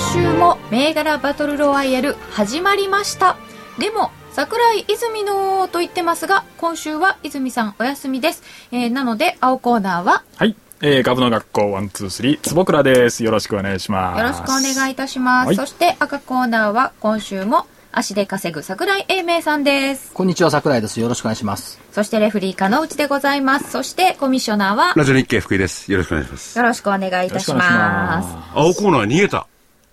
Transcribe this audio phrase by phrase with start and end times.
[0.00, 3.36] 週も銘柄バトルロワイヤル始まりました
[3.78, 10.56] でも桜井泉のと言ってますが今週は泉さんお休みです、えーなので青コーナーははい。
[10.82, 13.22] えー、株の学校ワンツースリー坪倉です。
[13.22, 14.18] よろしくお願いします。
[14.18, 25.90] よろしくお願いいたします、はいそして赤コーナーは今週も足で稼ぐ桜井英明さんですこんにちは桜井ですよろしくお願いしますそしてレフリー叶内でございますそしてコミッショナーはラジオ日経福井です。
[25.90, 26.58] よろしくお願いします。
[26.58, 29.49] よろしくお願いいたします青コーナー逃げた。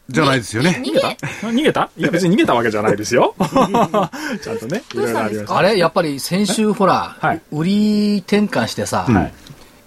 [0.09, 0.81] じゃないですよね。
[0.83, 1.89] 逃げ逃げた？
[1.97, 3.35] いや、 別に逃げたわけじゃないですよ。
[4.41, 5.57] ちゃんとね、いろいろありました。
[5.57, 9.33] あれやっぱり先週ほら、はい売り転換してさ、はい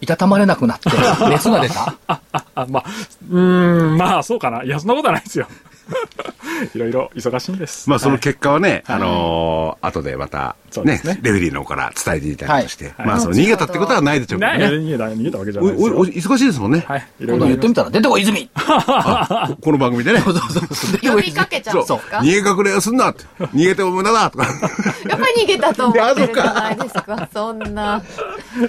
[0.03, 0.89] いたたまれなくなって
[1.29, 1.95] 熱が出た？
[2.09, 2.85] あ、まあ、
[3.31, 4.63] うーん、まあ、そうかな。
[4.63, 5.47] いや、そんなことはないですよ。
[6.75, 7.89] いろいろ忙しいんです。
[7.89, 14.67] まあそのはい結果はね、あのー後でまたねねレフェリーの方から伝えていただきまして、はいまあその逃げたってことはないでしょうけどね。
[14.67, 15.97] 逃げた、逃げたわけじゃおないですよ。
[15.97, 16.85] おお忙しいですもんね。
[16.87, 17.07] はい。
[17.21, 20.23] いろ今度いろ言ってみたら出てこい泉あここの番組でね。
[21.03, 23.25] 呼びかけちゃうんですか逃げ隠れをすんなって。
[23.39, 24.45] 逃げても無駄だとか。
[25.09, 27.71] やっぱり逃げたと思ってるじゃないですか、そんな。
[27.75, 28.03] ま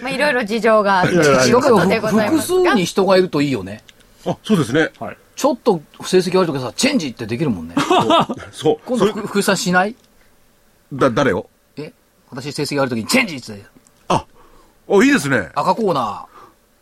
[0.05, 3.83] あ、いろいろ事情がある複ますが数に人がいるといいよね
[4.25, 4.89] あ、そうですね。
[4.99, 5.17] はい。
[5.35, 7.75] ちょっと成績悪い時さチェンジってできるもんね
[8.51, 8.77] そう。
[8.85, 9.95] 今度福福井さんしない？
[10.93, 11.49] だ、誰を？
[11.77, 11.91] え？
[12.29, 13.63] 私成績悪い時にチェンジって
[14.07, 14.25] あ、
[14.87, 15.49] お、いいですね。
[15.55, 16.25] 赤コーナ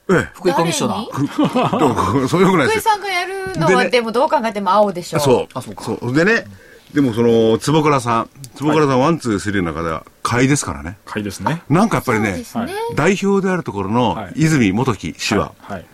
[0.09, 2.41] えー福井コミッショナー そう？
[2.41, 2.91] いうわけないですよ。
[2.91, 5.19] 福井さんがやるのは、でねでもどう考えても青でしょう。
[5.21, 5.47] そう。
[5.53, 6.13] あそうかそう。
[6.13, 6.45] でね、
[6.93, 10.97] でもその、坪倉さん、坪倉さんワンツースリーの中では買いですからね。
[11.05, 11.61] 買いですね。
[11.69, 12.43] なんかやっぱりね。
[12.95, 15.85] 代表であるところのはい泉元樹氏は、はい。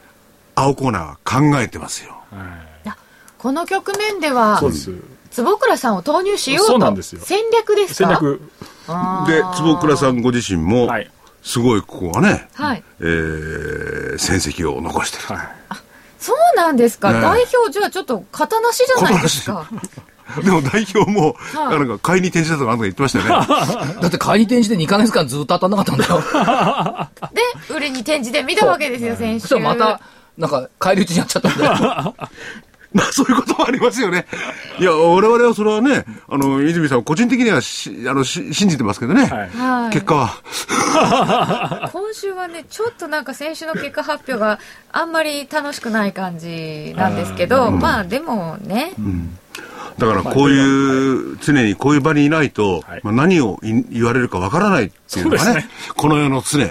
[0.56, 2.18] 青コーナーは考えてますよ。
[2.32, 2.92] はい
[3.38, 4.92] この局面ではそう、です。
[5.30, 6.72] 坪倉さんを投入しようと。
[6.72, 8.10] そうなんですよ戦略ですか？
[8.10, 8.42] 戦略。
[9.28, 11.12] で、坪倉さんご自身もはい、
[11.44, 12.84] すごいここはね、はい。
[13.02, 15.40] えー、戦績を残してる。
[15.40, 15.48] はい。
[16.18, 17.12] そうなんですか？
[17.12, 19.68] ねえ代表、じゃあちょっと型なしじゃないですか。
[20.44, 23.48] でも代表も、はいなんか買いに転じたとかなんとか言ってましたよね。
[24.02, 26.20] だって買いに転じて2ヶ月間ずっと当たんなかったんだよ
[27.70, 29.42] で、売りに転じてみたわけですよ、先週。
[29.42, 30.02] そしたらまた
[30.38, 32.16] なんか返り討ちになっちゃったんだよ
[32.96, 34.26] まあそういうこともありますよね。
[34.80, 39.26] いや、我々はそれはね、あの、泉さん個人的にはし、あの、し信じてますけどね。
[39.26, 39.50] はい。
[39.50, 39.94] はい。
[39.94, 41.90] 結果は。
[41.92, 44.60] 今週はね、ちょっとなんか先週の結果発表が
[44.94, 48.94] あんまり楽しくない感じなんですけど、まあでもね、
[49.98, 56.66] だからこういう、常にこういう場にいないと、はいまあ、何をい言われるかわからないっていうのがねこの世の常。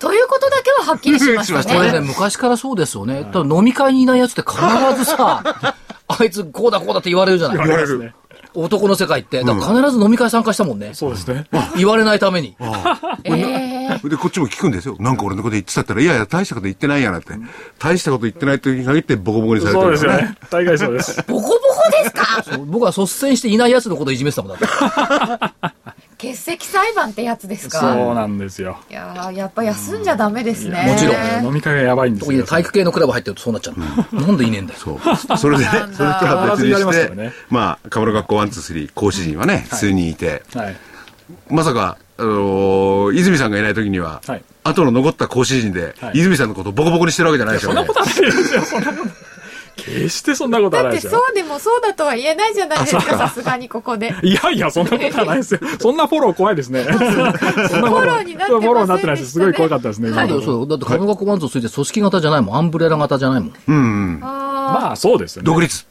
[0.00, 2.06] ということだけははっきりしましたた これね、ね。
[2.06, 3.28] 昔からそうですよね。
[3.32, 4.58] 多分飲み会にいないやつって必
[4.98, 5.42] ずさ、
[6.08, 8.14] あいつこうだこうだって言われるじゃない言われますね。
[8.52, 9.44] 男の世界って。
[9.44, 10.90] だから必ず飲み会参加したもんね。
[10.94, 11.46] そうですね。
[11.76, 12.56] 言われないために。
[13.22, 13.30] え
[14.02, 14.96] えで、こっちも聞くんですよ。
[14.98, 17.34] なんか俺のこと言ってたったら、いやいや、大したこと言ってないやなって。
[17.78, 20.18] 大したこと言ってない時に限ってボコボコにされてそうるからね。
[20.22, 20.38] ですよね。
[20.50, 21.22] 大概そうです。
[21.28, 21.58] ボコボコ
[21.90, 22.42] ですか？
[22.42, 25.70] そう僕は率先していないやつのことをいじめてたもんだって。
[26.20, 27.80] 欠席裁判ってやつですか？
[27.80, 28.78] そうなんですよ。
[28.90, 30.84] いやーやっぱ休んじゃダメですね。
[30.86, 32.26] もちろん飲み会がやばいんですよ。
[32.26, 34.20] 特に体育系のクラブ入ってるとそうなっちゃうの。
[34.26, 34.78] なんでいねえんだよ。
[34.78, 35.38] そう。
[35.38, 40.76] それでね、それとは別にして、ねまあ、株の学校ワンツースリー講師陣はね、数人いて、はい。
[41.48, 47.86] まさか、あのー泉さんがいない時には、はい後の残った講師陣で、はい泉さんのことをボコボコにしてるわけじゃないでしょうね。
[47.86, 48.60] そんなことはないですよ。
[48.60, 49.29] そんなこと。
[49.90, 51.20] 決してそんなことはだってないですよ。
[51.20, 54.14] そうでもそうだとは言えないじゃないですか、さすがにここで。
[54.22, 55.60] いやいや、そんなことはないですよ。
[55.80, 56.84] そんなフォロー怖いですね。
[56.84, 59.32] そんなフォローになってませんでしたねフォローになってないです。
[59.32, 60.08] すごい怖かったですね。
[60.08, 62.56] そうだよ、そうだって株学ワンツーついて組織型じゃないもん。
[62.56, 63.52] アンブレラ型じゃないもん。
[63.68, 63.78] うんう
[64.18, 64.20] ん。
[64.22, 64.26] あ
[64.80, 65.46] まあ、そうですよね。
[65.46, 65.86] 独立。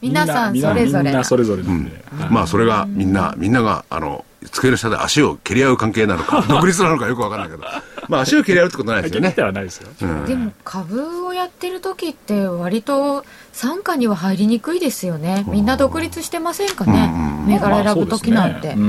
[0.00, 2.04] 皆さんみそれぞれみんなそれぞれなんで。
[2.30, 7.64] まあ、それがみんな、みんなが、あの、机の下で足を蹴り合う関係なのか、独立なのかよくわからないけど。
[8.10, 9.28] まあ、足を蹴り合うってことないですよね。
[9.28, 9.42] 結で。
[9.44, 9.88] はないですよ。
[10.02, 10.24] うん。
[10.26, 15.44] でも株をやってる時って割と傘下には入りにくいですよね。
[15.48, 17.10] みんな独立してませんかね？
[17.46, 18.88] 銘柄選ぶ時なんて、ま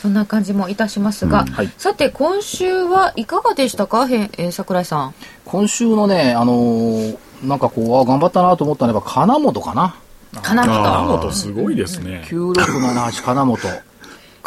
[0.00, 0.14] そん。
[0.14, 4.06] な感じもいたしますが、はいさて今週はいかがでしたか？
[4.08, 5.14] へ、えー桜井さん。
[5.44, 9.94] 今週のね、あのーなんかこう、あ頑張ったなと思ったのは、金本かな。
[10.42, 12.24] 金あ本本すごいですね。
[12.28, 13.58] 9678金本。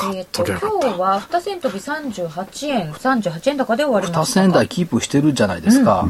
[0.01, 6.07] えーと今日は2銭飛び38円38円高で終わりま2した銭台キープしてるじゃないですか。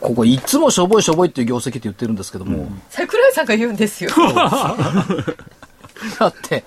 [0.00, 4.10] ここいつもしょぼいしょぼいっていう業績って言ってるんですけども、桜井さんが言うんですよ。
[6.18, 6.64] だって、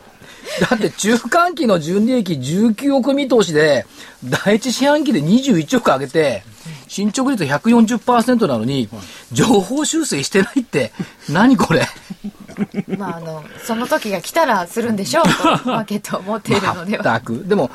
[0.69, 3.85] だって中間期の純利益19億見通しで、
[4.23, 6.43] 第一四半期で21億上げて、
[6.87, 8.89] 進捗率140%なのに、
[9.31, 10.91] 情報修正してないって、
[11.29, 11.87] 何これ？
[12.97, 15.29] まあ、あの、その時が来たらするんでしょうと、
[15.69, 17.03] マーケットは思っているのでは。
[17.03, 17.43] 全く。
[17.47, 17.69] でも、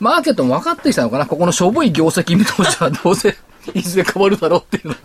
[0.00, 1.26] マーケットも分かってきたのかな？
[1.26, 3.36] ここのしょぼい業績見通しはどうせ、
[3.74, 4.98] いずれ変わるだろうっていうのは。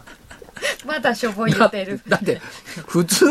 [0.86, 2.02] まだしょぼい言だってる。
[2.08, 2.42] だって、
[2.88, 3.26] 普通、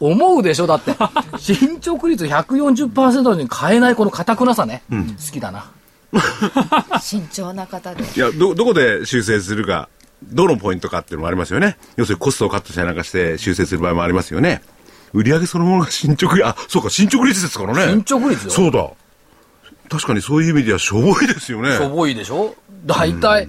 [0.00, 0.66] 思うでしょ？
[0.66, 0.94] だって。
[1.38, 4.82] 進捗率140%なのに変えないこの堅くなさね。
[4.90, 5.70] 好きだな。
[7.00, 8.02] 慎重な方で。
[8.02, 9.88] いや、ど、どこで修正するか、
[10.22, 11.76] どのポイントかっていうのもありますよね。
[11.96, 14.62] 要するにコストをカットしたりなんかして修正する場合もありますよね。
[15.12, 17.92] 売上そのものが進捗、あ、そうか、進捗率ですからね。
[18.04, 18.90] 進捗率よそうだ。
[19.88, 21.76] 確かにそういう意味ではしょぼいですよね。
[21.76, 22.54] しょぼいでしょ？
[22.84, 23.48] 大体、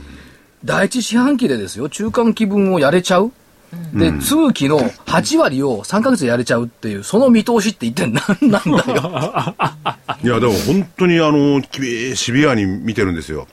[0.63, 3.33] 第一四半期でですよ、中間期分をやれちゃう？
[3.93, 9.55] で、通期の8割を3ヶ月でやれちゃうっていう、その見通しって一体何なんだよ。
[10.23, 13.47] いや、でも本当にあの、きシビアに見てるんですよ。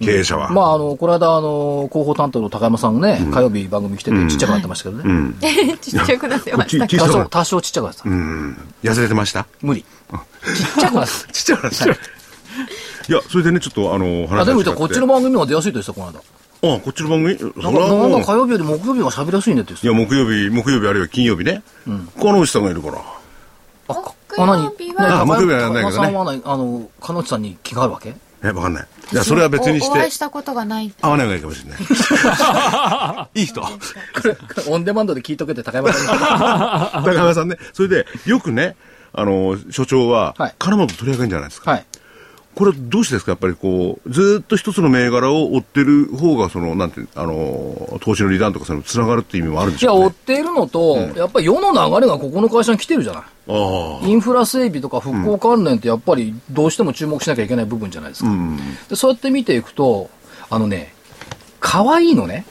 [0.00, 0.50] 経営者は。
[0.50, 5.34] まあ、あの、この間、あの、広報担当の高山さんね、火曜日番組来ててちっちゃくなってましたけどね。
[5.80, 6.86] ちっちゃくなってまちした。
[7.06, 8.08] 多少、多少ちっちゃくなってた。
[8.10, 8.58] うん。
[8.82, 9.46] 痩せてました？
[9.62, 9.82] 無理。
[9.82, 11.86] ちっちゃくなって ちっちゃくなった。
[11.86, 11.88] い
[13.08, 16.20] や、それでね、ちょっとあの、話でも言がったらこっちの番組の方が出やすいと言ってた、この間。
[16.62, 17.38] あ、こっちの番組？
[17.38, 21.62] それなんか、はもうなんか火曜日より木曜日が喋りやすいねって言っていや、木曜日、木曜日あるいは金曜日ね。
[22.18, 22.94] この内さんがいるから。
[22.94, 23.94] た。
[23.94, 28.14] あ、木曜日は何あ木曜日はやんないけどねさんはない、あの、彼女さんに気があるわけ？
[28.42, 28.88] え、わかんない。
[29.12, 30.92] いや、それは別にしておお会いし、たことがない。
[31.00, 31.76] 会わない方がいいかもしれな
[33.34, 33.40] い。
[33.40, 33.62] いい人？
[34.68, 36.08] オンデマンドで聞いとけって高山さんに。
[37.06, 37.56] 高山さんね。
[37.72, 38.76] それで、よくね、
[39.12, 41.70] あの、所長ははい、金本取り上げるんじゃないですか。
[41.70, 41.86] はい。
[42.56, 43.32] これはどうしてですか？
[43.32, 50.06] やっぱりこう、ずーっと一つの銘柄を追ってる方が、その、なんて、あの、投資のリターンとかその、つながるっていう意味もあるんでいや、しょうね。
[50.06, 53.24] 追っているのと、やっぱり世の流れがここの会社に来てるじゃない。
[54.08, 58.30] インフラ整備とか復興関連ってやっぱりどうしても注目しなきゃいけない部分じゃないですか。
[58.88, 60.08] でそうやって見ていくと、
[60.48, 60.94] あのね、
[61.60, 62.46] 可愛いのね。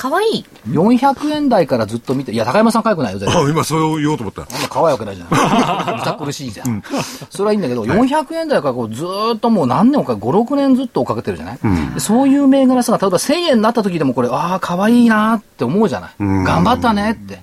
[0.00, 0.44] かわいい。
[0.70, 3.20] 400円台からずっと見て、いや、高山さん可愛くないよ。
[3.28, 4.42] あ、今そう言おうと思った。
[4.42, 5.96] あんな可愛いわけないじゃない。
[5.98, 6.82] むた苦しいじゃん。
[7.28, 11.58] それはいいんだけど、400円台からこうずーっともう何年か、5、6年ずっと追っかけてるじゃない、
[11.92, 16.10] でそういう銘柄さが、例えば1000円になった時でもこれ、ああ、可愛いなって思うじゃない。
[16.18, 17.42] 頑張ったねって。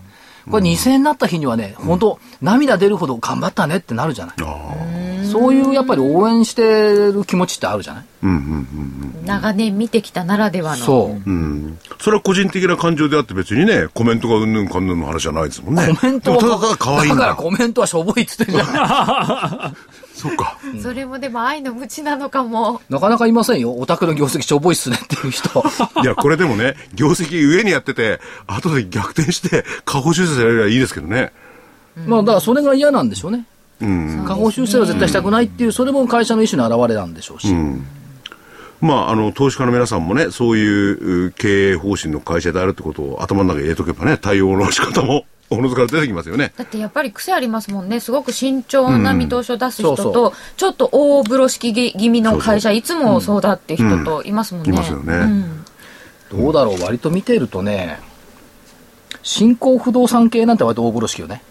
[0.49, 4.35] これ2000円になった日にはね、本当涙出るほど頑張ったねってなるじゃない。
[5.27, 6.63] そういうやっぱり応援して
[7.11, 8.05] る気持ちってあるじゃない？
[9.25, 10.85] 長年見てきたならではの。
[10.85, 11.29] そう。
[11.29, 11.77] うん。
[11.99, 15.87] それは個人的な感情であって別にね、コメントがうんぬんかんぬんの話じゃないですもんね。
[15.99, 17.15] コメントはだただ可愛いんだ。
[17.15, 19.75] だからコメントはしょぼいっつってるじゃない。
[20.17, 20.57] そっか。
[20.81, 22.81] それもでも愛の無知なのかも。
[22.89, 23.73] なかなかいませんよ。
[23.77, 25.63] オタクの業績しょぼいっすねっていう人。
[26.01, 31.31] いや、これでもね、業績上にやってて、後で逆転して、下方修正されればいいですけどね。
[32.07, 33.45] まあだからそれが嫌なんでしょうね。
[33.81, 34.23] うん。
[34.25, 37.53] 下方修正は絶対したくないっていう、それも会社の意思の表れなんでしょうし。
[38.79, 46.51] まあ、あの、投資家の皆さんもね、そういうう経営方針の会社であるってことを頭の中に入れとけばね、対応の仕方も、 おのずから出てきますよね。
[46.57, 48.01] だってやっぱり癖ありますもんね。
[48.01, 54.69] すごく慎重な見通しを出す人そうそと、ちょっと大風呂敷気味の会社、いつもそうだって人といますもんね。
[54.71, 55.63] いますよねうん
[56.29, 57.99] どうだろう、割と見ているとね、
[59.23, 61.41] 新興不動産系なんて割と大風呂敷よね。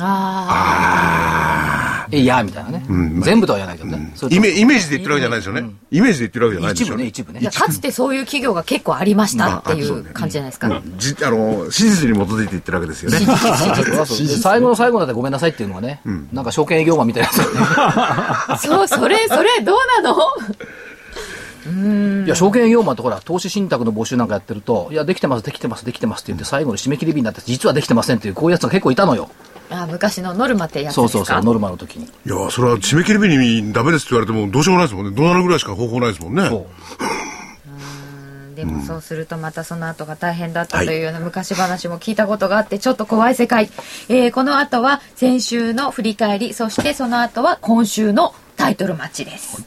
[0.00, 2.84] あえいや、みたいなね。
[3.22, 4.12] 全部とは言わないけどね。
[4.30, 5.70] イメージで言ってるわけじゃないですよね。
[5.90, 7.40] イメージで言ってるわけじゃないでしょ一部ね、一部ね。
[7.40, 10.82] かつてそういう企業が結構ありましたっていう感じじゃないですか。
[10.98, 13.18] じあの、史実に基づいて言ってるわけですよね。
[14.42, 16.00] 最後の最後だってごめんなさいっていうのはね、
[16.32, 18.56] なんか証券営業マンみたいな。
[18.60, 20.16] そう、それ、それ、どうなの？
[21.66, 29.30] いや、証券営業マンってほら、投資信託の募集なんかやってると、いや、できてます、できてます、できてますって言って、最後の締め切り日になって、実はできてませんっていう、こういうやつが結構いたのよ。
[29.70, 31.08] あ昔のノルマってやつですか？
[31.08, 32.04] そうそうそう、ノルマの時に。
[32.04, 35.16] いや、それは締め切り日にダメですって言われてもどうしようもないですもんね。
[35.16, 36.48] どうなるぐらいしか方法ないですもんね。
[36.48, 36.66] そう。
[38.54, 43.68] でもそうするとまたその後が大変だったというような昔話も聞いたことがあってちょっと怖い世界、
[44.08, 49.66] えーこの後は先週の振り返りそしてその後は今週のタイトルマッチです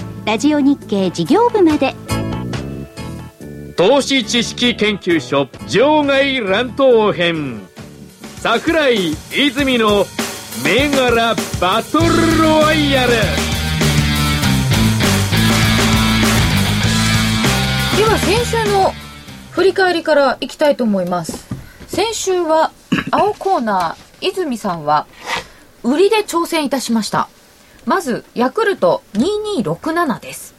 [0.31, 1.93] ラジオ日経事業部まで。
[3.75, 7.59] 投資知識研究所場外乱闘編。
[8.37, 10.05] 桜井泉の
[10.63, 12.05] 銘柄バトル
[12.41, 13.11] ロワイヤル。
[13.11, 13.17] で
[18.05, 18.93] は先週の
[19.51, 21.45] 振り返りからいきたいと思います。
[21.89, 22.71] 先週は
[23.11, 25.07] 青コーナー泉さんは
[25.83, 27.27] 売りで挑戦いたしました
[27.85, 30.53] まずヤクルト2267です、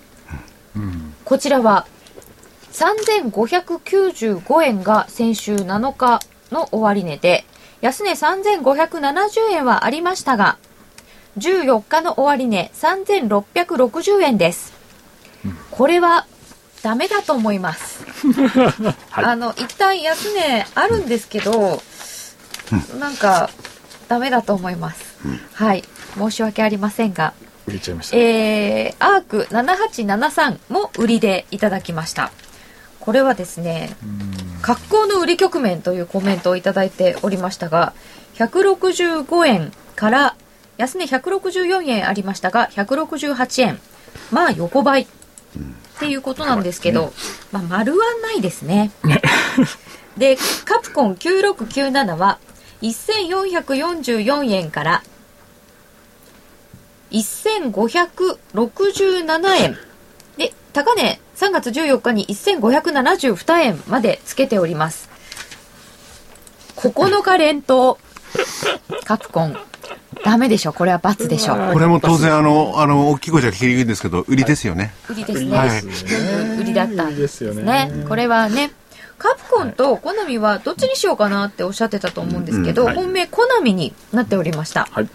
[1.25, 1.87] こちらは
[2.73, 7.45] 3595円が先週7日の終値で
[7.81, 10.59] 安値3570円はありましたが
[11.38, 14.73] 14日の終値3660円です
[15.71, 16.26] これは
[16.83, 18.05] ダメだと思います。
[19.11, 21.81] はいあの、一旦安値あるんですけど、
[22.99, 23.50] なんか、
[24.09, 25.17] ダメだと思います。
[25.55, 25.85] はい。
[26.16, 27.35] 申し訳ありませんが、
[27.66, 28.16] 売れちゃいました。
[28.16, 32.33] えー、アーク7873も売りでいただきました。
[33.00, 33.97] これはですね、
[34.62, 37.95] 格好の売り局面というコメントをいただいておりましたが、
[38.35, 40.37] 165円から
[40.78, 43.81] 安値164円ありましたが、168円。
[44.31, 45.07] まあ横ばいっ
[45.99, 47.12] ていうことなんですけど、
[47.50, 48.90] まあ丸はないですね。
[50.16, 52.38] で、カプコン9697は
[52.83, 55.02] 1444円から
[57.12, 59.76] 1567円。
[60.37, 65.11] で、高値3月14日に1572円までつけております。
[66.76, 67.99] 9日連投。
[69.04, 69.57] カプコン。
[70.25, 70.73] ダメでしょ。
[70.73, 71.54] これは罰でしょ。
[71.73, 74.95] これも当然、あの、あの、大きい声じゃ聞きにくいんですけど、売りですよね。
[75.09, 75.57] 売りですね。
[75.57, 75.71] はい
[76.61, 78.04] 売りだったんですねね。
[78.09, 78.71] これはね、
[79.19, 84.88] カプコンとコナミはどっちにしようかなっておっしゃってたと思うんですけど、うんはい本命コナミになっておりました。
[84.90, 85.09] はい。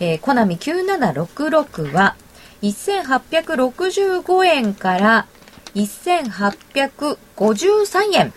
[0.00, 2.16] えーコナミ9766は
[2.62, 5.26] 1865円から
[5.74, 8.32] 1853円。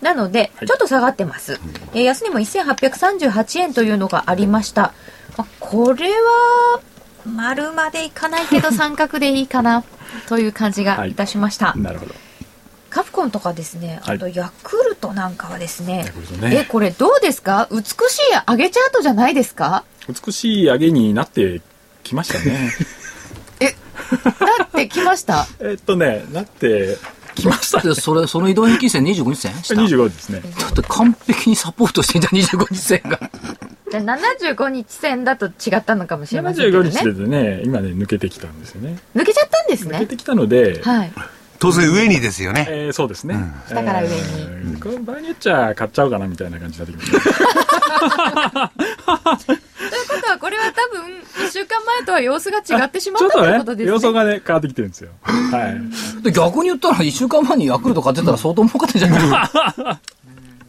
[0.00, 1.58] なので、はいちょっと下がってます。
[1.94, 4.92] えー安値も1838円というのがありました。
[5.36, 6.80] まあこれは、
[7.24, 9.82] 丸までいかないけど 三角でいいかな
[10.28, 11.74] という感じがいたしました。
[11.76, 12.14] なるほど。
[12.94, 17.68] カプコンとかですね、はいあとヤクルトなんかはですねヤ、クルトねえ、これどうですか？
[17.72, 17.90] 美しい
[18.48, 19.84] 上げチャートじゃないですか？
[20.08, 21.60] 美しい上げになって
[22.04, 22.70] きましたね。
[23.60, 25.46] だってきました？
[25.60, 26.98] えっとね、なって
[27.34, 27.84] きましたね。
[27.94, 29.54] で、それ、その移動平均線25日線？
[29.62, 30.40] 下25ですね。
[30.60, 33.18] だって完璧にサポートしていた25日線が。
[33.90, 36.90] じゃあ75日線だと違ったのかもしれませんけど75ね。
[36.90, 38.98] 日でね、今ね、抜けてきたんですよね。
[39.16, 39.96] 抜けちゃったんですね。
[39.96, 41.12] 抜けてきたので、はい。
[41.64, 42.66] 当然上にですよね。
[42.68, 43.36] えーそうですね。
[43.66, 48.70] 下から上にえー場合によっちゃ買っちゃおうかなみたいな感じになってきました。
[49.46, 49.58] という
[50.08, 53.92] ことは、これは多分、1週間前とは様子が違ってしまったということですね。
[53.92, 55.10] 様相がね、変わってきてるんですよ。
[55.22, 56.22] はい。
[56.22, 59.44] で、逆に言ったら1週間前にヤクルト買ってたら相当儲かってんじゃな
[59.94, 59.98] い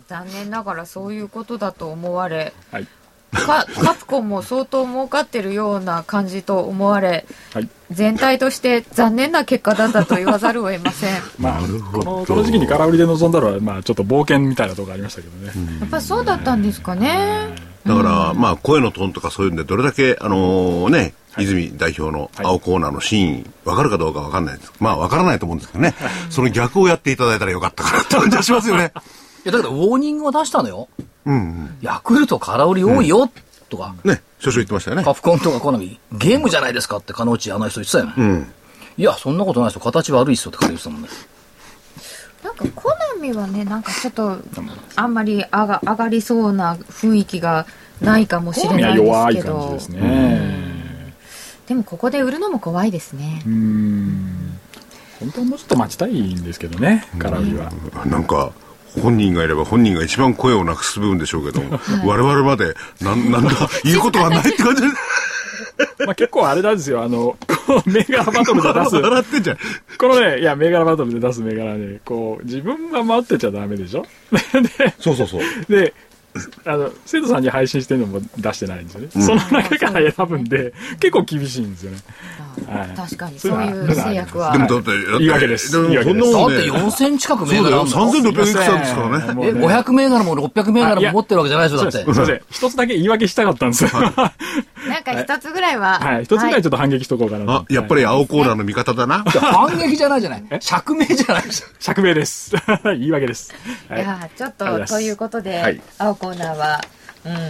[0.07, 2.87] 残念ながらそういうことだと思われ、はい。
[3.35, 7.69] かカプコンも相当儲かってるような感じと思われ、はい。
[7.91, 11.13] 全体として残念な結果だったと言わざるを得ません。
[11.13, 11.61] や まあ、
[11.91, 15.51] この、この時期に空売りで臨んだのは、まあ、ちょっと冒険みたいなところありましたけどね。
[15.85, 17.55] っぱそうだったんですかね。
[17.85, 24.73] だから、まあ、声のトーンとかそういうんで、どれだけ、あのね、泉代表の青コーナーの真意、わかるかどうかわかんないです。
[24.79, 25.93] まあ、わからないと思うんですけどね。
[26.29, 28.91] その逆をやっていただいたらよかったかなって感じはしますよね。
[29.45, 30.87] いや、だけど、ウォーニングは出したのよ。
[31.25, 31.77] うんうん。
[31.81, 33.29] ヤクルト空売り多いよ、
[33.69, 33.95] とか。
[34.03, 35.13] ね、少々言ってましたよねカ。
[35.13, 38.13] フコンとかコナミ、ゲームじゃないですかって、カノチあの人言ってたよね。
[38.17, 38.53] うん。
[38.97, 39.81] いや、そんなことないですよ。
[39.81, 41.09] 形悪いっすよって彼言ってたもんね。
[42.43, 44.37] なんかコナミはね、なんかちょっと、
[44.95, 47.65] あんまり上が上がりそうな雰囲気が
[48.01, 49.59] ないかもしれないですけど。
[49.59, 50.75] 感じですね。
[51.67, 54.59] でもここで売るのも怖いですねうーん
[55.19, 57.71] 本当はもうちょっと待ちたいんですけどね空売りは、
[58.05, 58.51] なんか、
[59.01, 61.63] 本人がいれば本人が一番声をなくす部分でしょうけど、
[62.05, 63.51] 我々まで、なん、なんだ、
[63.83, 64.87] 言うことがないって感じで、
[66.05, 67.37] まあ、結構あれなんですよあの
[67.67, 69.57] こう銘柄バトルで出す笑ってんじゃん。
[69.97, 74.05] このねいや銘柄バトルで出す銘柄ねこう自分が待ってちゃダメでしょ？
[74.31, 75.41] でそうそうそう。
[75.67, 75.93] で、
[76.65, 79.09] あの、生徒さんに配信してるのも出してないんですよね。
[79.11, 81.97] その中から選ぶんで、結構厳しいんですよね。
[82.67, 89.25] はい確かにそうういう制約はでもだって、だって言い訳ですでもそんなもんねだって4000近く銘そうだよ、柄あるの3600いくつですからね。
[89.29, 92.03] え、もうね500銘柄も600銘柄も持ってるわけじゃないでしょ、だってす。。
[92.03, 92.41] すいません。
[92.49, 93.89] 一つだけ言い訳したかったんですよ。
[93.89, 94.33] は
[94.87, 96.23] なんか一つぐらいは、い。
[96.23, 99.23] 一つぐらいちょっと反撃しとこうかなやっぱり青コーナーの味方だな。
[99.23, 100.43] 反撃じゃないじゃない。
[100.59, 101.43] 釈明じゃない。
[101.79, 102.53] 釈明です。
[102.83, 103.53] 言い訳です。
[103.89, 104.05] はいい。
[104.05, 106.81] やーちょっとということで、はい青コーナーは、
[107.25, 107.41] うん、今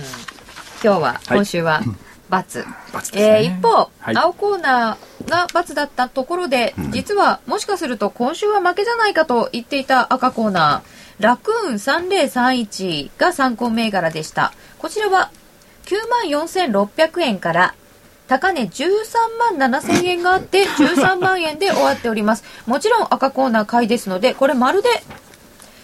[0.82, 1.96] 日は、はい今週は×、
[2.30, 2.60] 罰。
[2.60, 4.18] ですえねー一方、はい。
[4.18, 14.54] 青コーナーが×だったところで、実はもしかすると今週は負けじゃないかと言っていた赤コーナーラクーン3031が参考銘柄でした。
[14.80, 15.32] こちらは
[15.86, 17.76] 9万4600円から
[18.28, 22.44] 高値13万7000円があって13万円で終わっております。
[22.66, 24.90] もちろん赤コーナー買いですのでこれまるで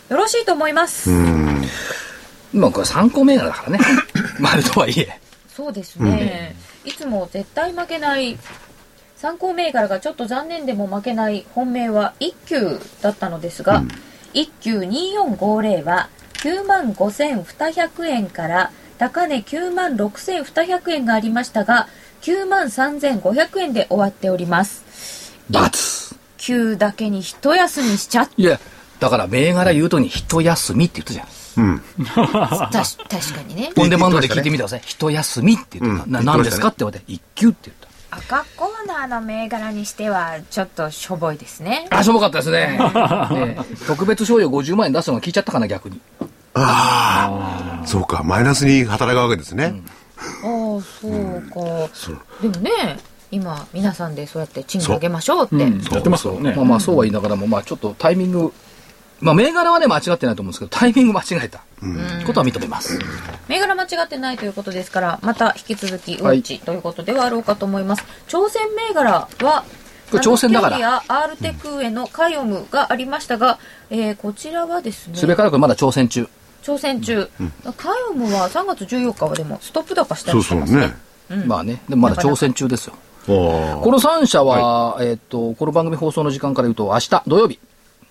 [0.10, 1.10] よろしいと思います、
[2.52, 3.80] まあこれ参考銘柄だからね。
[4.40, 5.22] 丸とはいえ。
[5.62, 8.36] そうですね、いつも絶対負けない
[9.16, 13.84] 参考銘柄がちょっと残念でも負けない本命は一休だったのですが、
[14.34, 21.88] 一休2450は9万5200円から高値9万6200円がありましたが
[22.22, 26.16] 9万3500円で終わっております罰。
[26.40, 28.60] 9だけに一休みしちゃっいや、
[29.00, 31.41] だから銘柄言うときに一休みって言ったじゃん。
[32.16, 33.72] た確かにね。
[33.76, 34.82] オンデマンドで聞いてみてください。
[34.86, 36.06] 一休みって言ってた。
[36.06, 36.12] うん。
[36.12, 36.68] な何ですか？
[36.68, 37.92] って言われて、一休って言った。
[38.18, 41.88] 赤コーナーの銘柄にしてはちょっとしょぼいですね。
[41.90, 42.78] あ、しょぼかったですね。
[43.32, 46.02] ね特別賞与50万円出すのが聞いちゃったかな、逆に。
[46.54, 49.82] ああ、そうか、マイナスに働くわけですね。
[50.18, 51.90] ああそうか、
[52.42, 53.00] でもね
[53.32, 55.58] 今皆さんでそうやって賃金上げましょうって、う。
[55.58, 55.82] ん。
[55.82, 56.54] やってますからね。
[56.56, 56.66] まあ。
[56.66, 58.54] まあそうは言いながらも、まあちょっとタイミング、
[59.22, 61.60] まあ銘柄はね間違ってないと思うんですけど、タイミング間違えた。
[62.26, 63.00] ことは認めます。
[63.48, 66.40] 銘柄間違ってないということですからまた引き続きウォはい。
[66.40, 69.64] ッチということではあろうかと思います、挑戦銘柄は
[70.12, 70.78] これ挑戦だから。
[70.80, 76.28] ナノキャリア R テクへのカイオムがありましたが、えーこちらはですねすべからくまだ挑戦中。
[76.64, 77.28] 挑戦中、
[77.78, 80.74] カイオムは3月14日はでもストップ高したそうりしてます。
[80.76, 80.94] ね
[81.30, 81.46] そうね。
[81.48, 82.94] まあね、でもまだ挑戦中ですよ。
[83.24, 87.60] あこの3社は、えっと、この番組放送の時間から言うと、明日土曜日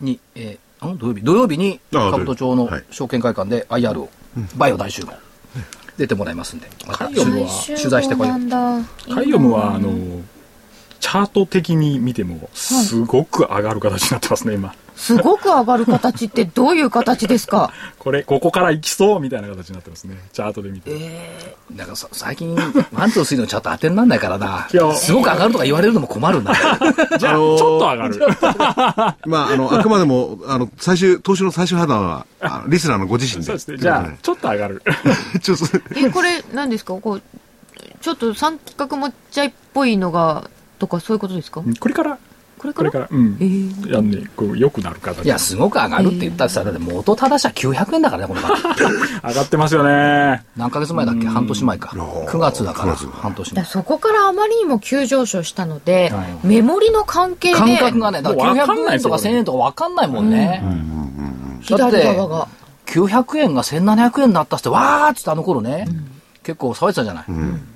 [0.01, 1.23] に、えーん土曜日。
[1.23, 2.85] 土曜日に、あ兜町のはい。
[2.91, 4.11] 証券会館で IR を、
[4.57, 5.13] バイオ大集合、
[5.97, 8.35] 出てもらいますんで、またカイオムは取材してこよ。
[8.35, 8.39] う。
[8.39, 9.91] なんだカイオムは、あの、
[11.01, 14.75] チャート的に見ても、すごく上がる形になってますね、今。
[15.01, 17.73] すごく上がる形ってどういう形ですか？
[17.99, 20.17] これ、ここから行きそうみたいな形になってますね。
[20.33, 20.91] チャートで見て。
[21.75, 22.55] なんかさ最近、
[22.93, 24.69] ワン、ツー、スリーのチャート当てになんないからな。
[24.73, 26.53] いやすごく上がるとか言われるのも困るんだ。
[27.19, 28.21] じゃあ、ちょっと上がる。
[28.43, 29.17] あ。
[29.27, 33.47] まあ、あの、あくまでも、あの、最終、投資の最終判断は、あリスナーのご自身で。
[33.47, 33.79] そうですね。
[33.79, 34.83] じゃあ、ちょっと上がる。
[35.35, 35.65] あ、ちょっと、
[35.97, 36.95] えこれ何ですか？
[36.95, 37.23] こう
[38.03, 41.63] ちょっと三角持ち合いっぽいのがとかそういうことですか？
[41.79, 42.19] これから、
[42.61, 42.91] これから？
[42.91, 43.37] これから、うん。
[43.41, 43.89] えー。
[43.89, 45.25] いやね、こう、良くなる形。
[45.25, 48.53] いや、すごく上がるって言ったらさ、だって元正しは900円だからね、この方
[49.29, 50.45] 上がってますよね。
[50.59, 51.27] 何ヶ月前だっけ？
[51.27, 51.89] 半年前か。
[51.97, 53.65] 9月だから、9月半年前。
[53.65, 56.47] そこからあまりにも急上昇したので、はい。
[56.47, 57.59] メモリの関係で。
[57.59, 60.63] 感覚がね、だからもう分かんな900円とかいですよ1000円とか分かんないもんね。
[61.71, 62.49] だっ左て側が。
[62.87, 65.87] 900円が1700円になったって、わーっつってあの頃ね、
[66.43, 67.25] 結構騒いでたじゃない。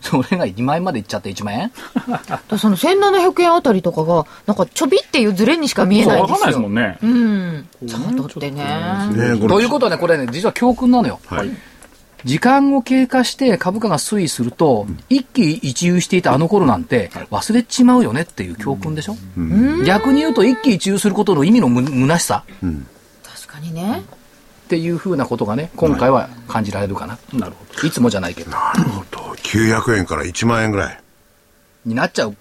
[0.00, 1.70] それが2万円までいっちゃって1万円？
[2.08, 6.34] だからその1700円あたりとかがなんかちょびっていうズレにしか見えないんですよ。
[6.34, 6.98] わかんないですもんね。
[7.02, 7.68] うん。
[7.86, 8.64] チャートってね。
[9.12, 9.48] ね、これ。
[9.48, 11.20] ということはね、これね、実は教訓なのよ。
[11.26, 11.50] はい。
[12.24, 19.16] 時間を経過して株価が推移すると、一喜一憂していたあの頃なんて忘れちまうよねっていう教訓でしょ、
[19.86, 22.44] 逆に言うと一喜一憂することの意味のむ虚しさ。
[23.22, 24.02] 確かにね
[24.74, 27.16] っていうふうなことがね、今回は感じられるかな。
[27.32, 28.50] なるほいつもじゃないけど。
[28.50, 29.18] なるほど。
[29.36, 31.00] 900円から1万円ぐらい。
[31.86, 32.34] になっちゃう。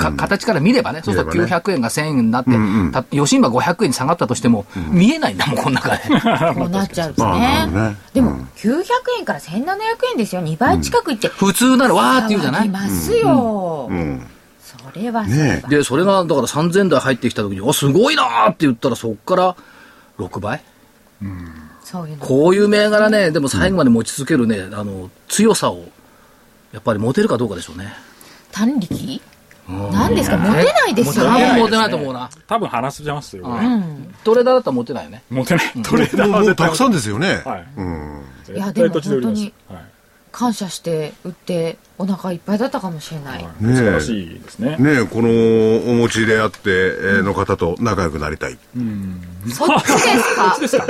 [0.00, 1.56] か形から見ればね、そうすると見ればね。
[1.64, 6.02] 900円が1000円になって、んうんた余震波500円に下がったとしても、見えないんだもん、この中で。
[6.58, 7.96] こうなっちゃうんですね。
[8.14, 8.82] でも900
[9.20, 9.66] 円から1700
[10.10, 10.42] 円ですよ。
[10.42, 12.68] 2倍近くいって普通ならわーって言うじゃない？
[12.68, 14.26] ますよ、うん。
[14.60, 19.54] それはねで、それが、だから3000台入ってきた時に、お、すごいなーって言ったら、そっから
[20.18, 20.60] 6倍？
[22.20, 25.88] こういう銘柄ね、でも最後まで持ち続けるね、あの、強さを、
[26.72, 27.92] やっぱり持てるかどうかでしょうね。
[28.52, 29.20] 単力？
[29.68, 30.36] 何ですか？
[30.36, 31.32] モテないですよ。
[31.32, 32.30] ね多分モテないと思うな。
[32.46, 33.44] 多分話せますよ、
[34.24, 35.22] トレーダーだったらモテないよね。
[35.30, 35.82] モテない。
[35.82, 37.42] トレーダーもうはたくさんですよね。
[37.44, 37.66] はい。
[37.76, 38.22] うん。
[38.44, 39.84] 絶対いやでも本はい。
[40.32, 43.64] 感謝して売ってお腹いっぱいだったかもしれない、はい。
[43.64, 43.76] ねえ。
[43.76, 44.76] 素晴らしいですね。
[44.78, 48.58] ねえこのお持ちであって、えーの方と仲良くなりたい。
[49.52, 50.58] そっちですか？
[50.60, 50.86] ですか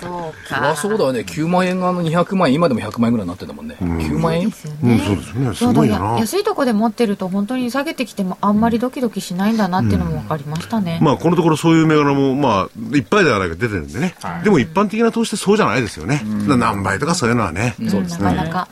[0.00, 0.70] そうか。
[0.70, 1.20] ゃそうだよね。
[1.20, 3.76] 9万円があの200万円、今でも100万円ぐらいになってんだもんね。
[3.80, 4.48] 9万円？
[4.48, 5.54] ですようん、ねそうですよね。
[5.54, 6.18] すごいよな。
[6.18, 14.14] 安いとこで持ってると本当に下げてきてもあんまりドキドキしないんだなっていうのも分かりましたね、まあ、このところそういう銘柄も、まあ、いっぱいではないか出てるんでね。
[14.42, 16.22] でも一般的な投資ってそうじゃないですよね。
[16.24, 17.74] 何倍とかそういうのはね。
[17.78, 18.08] うん。
[18.08, 18.68] なかなか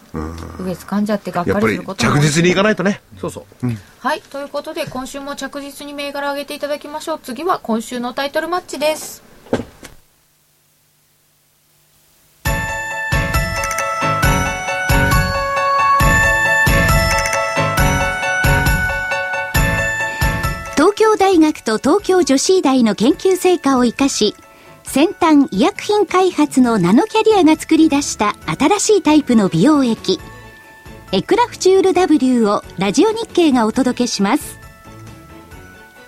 [0.58, 3.00] 上掴んじゃってがっかやっぱり着実にいかないとね。
[3.20, 3.66] そうそう。
[3.98, 7.20] はいということで今週も着実に銘柄上げていただきましょう。
[7.22, 9.22] 次は今週のタイトルマッチです。
[20.76, 24.34] 東京大学と東京女子医大の研究成果を生かし
[24.84, 30.20] 先端医薬品開発のナノキャリアが作り出した新しいタイプの美容液
[31.14, 34.58] エクラフチュール W をラジオ日経がお届けします。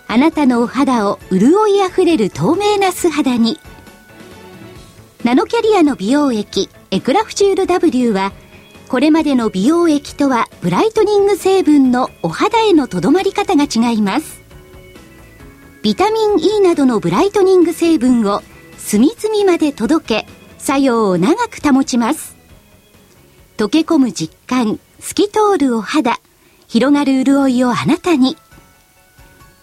[0.09, 3.61] あなたのお肌を潤いあふれる透明な素肌に。
[5.23, 8.33] ナノキャリアの美容液エクラフチュール W は
[8.89, 14.43] これまでの美容液とはブライトニング成分のお肌へのとどまり方が違います。
[15.83, 18.43] ビタミン E などのブライトニング成分を
[18.77, 20.27] 隅々まで届け
[20.59, 22.35] 作用を長く保ちます。
[23.57, 26.19] 溶け込む実感透き通るお肌
[26.69, 28.37] 広がる潤いをあなたに。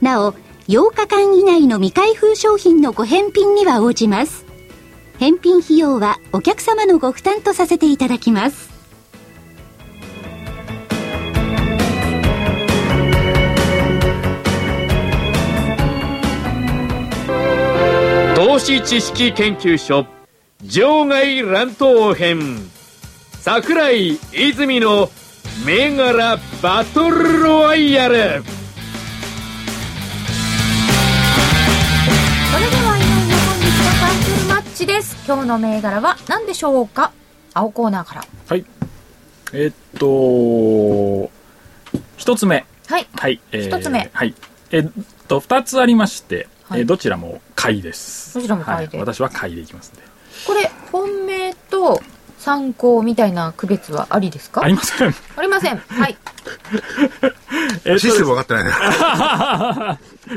[0.00, 0.32] なお
[0.68, 4.46] 8日間以内の未開封商品のご返品には応じます。
[5.18, 8.72] 返品費用はお客様のご負担とさせていただきます。
[18.34, 20.06] 投資知識研究所
[20.62, 22.73] 場外乱闘編。
[23.44, 25.10] 桜井泉の
[25.66, 28.14] 銘柄バトルロワイヤル。
[28.14, 28.36] それで
[32.78, 35.22] はいよいよ本日のタイトルマッチです。
[35.26, 37.12] 今日の銘柄は何でしょうか？
[37.52, 38.24] 青コーナーから。
[38.48, 38.64] はい。
[39.52, 41.30] えーっと
[42.16, 42.64] 一つ目。
[42.86, 43.06] はい。
[43.14, 44.08] はい、えー一つ目。
[44.10, 44.34] はい。
[44.70, 44.92] えーっ
[45.28, 46.80] と二つありまして、はい。
[46.80, 48.36] えーどちらも買いです。
[48.36, 48.96] どちらも買いで。
[48.96, 50.02] はい、私は買いでいきますんで。
[50.46, 52.00] これ本命と
[52.44, 54.62] 参考みたいな区別はありですか？
[54.62, 56.16] ありませんありませんはい
[57.86, 58.70] えシステム分かってないね。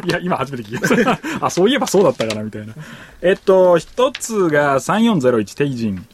[0.07, 1.19] いや、今初めて聞きました。
[1.45, 2.73] あ、そういえばそうだったかな、みたいな。
[3.21, 6.05] えっと、一つが3401テイジン。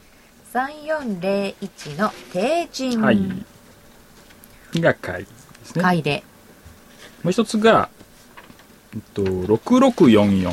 [0.54, 3.20] 3401の定人、はい。
[4.80, 5.32] が買いで
[5.66, 5.82] すね。
[5.84, 6.24] 買いで
[7.24, 7.90] もう一つが、
[8.96, 10.52] えっと、6644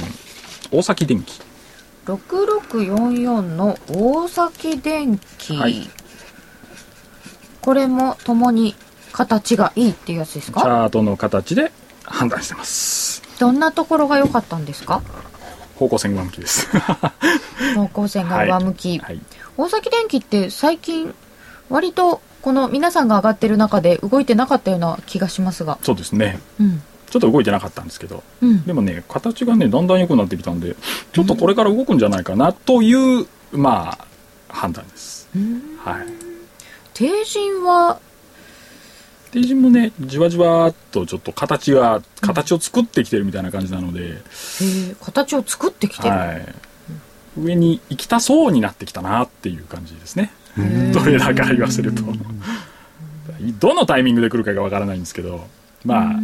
[0.72, 1.40] 大崎電機。
[2.16, 5.88] 6644の大崎電機、はい
[7.60, 8.74] これもともに
[9.12, 11.72] 形がいいっていうやつですチかャートの形で
[12.04, 13.22] 判断してます。
[13.38, 15.02] どんなところが良かったんですか？
[15.78, 16.66] 方向線上向きです。
[17.76, 19.20] 方向線が上向き、はい。
[19.58, 21.14] 大崎電機って最近
[21.68, 26.40] 割とこの皆さんが上がってる中で動いてなかったような気がしますがそうですね。
[26.58, 30.76] うんちょっと動いてなかったんですけど、うんでもね、形がね、だんだん良くなってきたんで、
[31.12, 34.06] ちょっとこれから動くんじゃないかなという、まあ、
[34.48, 35.28] 判断です。
[35.78, 36.06] はい。
[36.94, 37.98] 定人は？
[39.32, 46.54] テイジンもね、じわじわっとちょっと形が、形を作ってきてるみたいな感じなので、えー形を作ってきてる、はい。
[47.38, 50.32] 上に行きたそうになってきたなっていう感じですね。
[50.56, 52.02] トレーダーから言わせると。
[53.60, 55.46] どのタイミングで来るかがわからないんですけど、
[55.84, 56.14] まあ、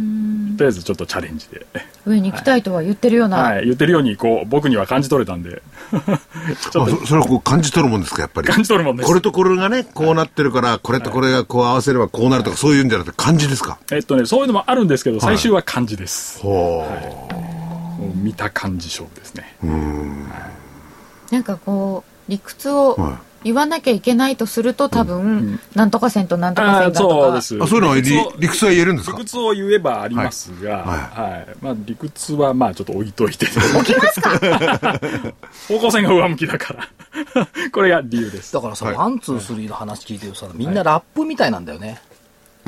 [0.57, 1.65] とりあえずちょっとチャレンジで。
[2.05, 3.65] 上に行きたいとは言ってるような、はい。
[3.65, 8.47] 言ってるように、こう、僕には感じ取れたんで、 ちょっとあそそれはこう感じ取るもんですか、やっぱり。
[8.47, 9.13] 感じ取るもんですこ。
[9.13, 13.77] れとこれがね、こうなってるから、これとこれがこう合わせればこうなるとか、そういうんじゃなくて漢字ですか？
[13.91, 16.39] えっとね、そういうのもあるんですけど、最終は漢字です。
[16.39, 16.85] ほ
[17.99, 19.55] もう見た感じ勝負ですね。
[21.31, 27.63] なんかこう理屈をは言わなきゃいけないとすると多分、なんとか線となんとかあ線がとかそうです。
[27.63, 29.17] あそういうのは理理屈を理屈は言えるんですか？
[29.17, 31.47] 理屈を言えばありますが、はいはい。
[31.61, 33.45] まあ理屈はまあちょっと置いといて。
[33.45, 34.99] 置きますか？
[35.67, 36.87] 方向線が上向きだから。
[37.71, 38.53] これが理由です。
[38.53, 41.99] だからさ、はいワン、ツー、スリーの話聞いてるとさ、みんなラップみたいなんだよね。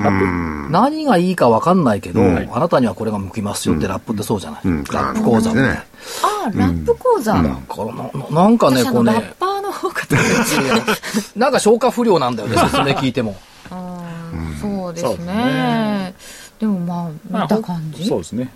[0.07, 0.71] うん。
[0.71, 4.83] 何がいいか分かんないけど、はいあなたにはこれが向きますよってラップってそうじゃない、うん。
[4.85, 5.83] ラップ講座って、ね
[6.23, 7.33] ああ、ラップ講座。
[7.33, 7.62] なん。
[7.63, 9.13] かななんかね、私あの、こうね。
[9.13, 13.35] ラッ、パーの方かと思ってなんか消化不良なんだよね、説明聞いても。
[13.71, 15.33] あーそうですね。
[15.33, 16.15] ね。
[16.59, 18.05] でもまあ、まあ見た感じ？
[18.05, 18.51] そうですね。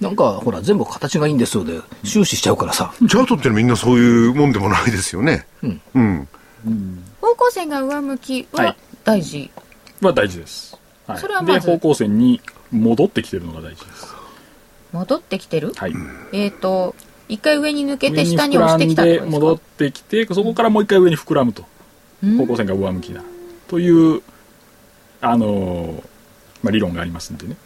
[0.00, 2.92] なんか、ほら、全部形がいいんですよで、終始しちゃうからさ。
[2.98, 5.46] チャートってみんなそういうもんでもないですよね。
[5.62, 5.80] うん。
[5.94, 7.04] うん。
[7.20, 8.76] 方向線が上向きははい。
[9.04, 9.50] 大事。
[10.08, 10.78] は大事です。
[11.06, 12.40] はい、それはまずで、方向線に
[12.72, 14.14] 戻ってきてるのが大事です。
[14.92, 15.72] 戻ってきてる？
[15.74, 15.92] はい。
[16.32, 16.94] えっと、
[17.28, 19.40] 一回上に抜けて下に押してきたってことですか？
[19.40, 21.64] 膨らんで戻ってきて、そこからもう一回上に膨らむと。
[22.22, 23.22] うん方向線が上向きだ。
[23.68, 24.22] という、
[25.20, 26.04] あのー
[26.62, 27.56] まあ、理論がありますんでね。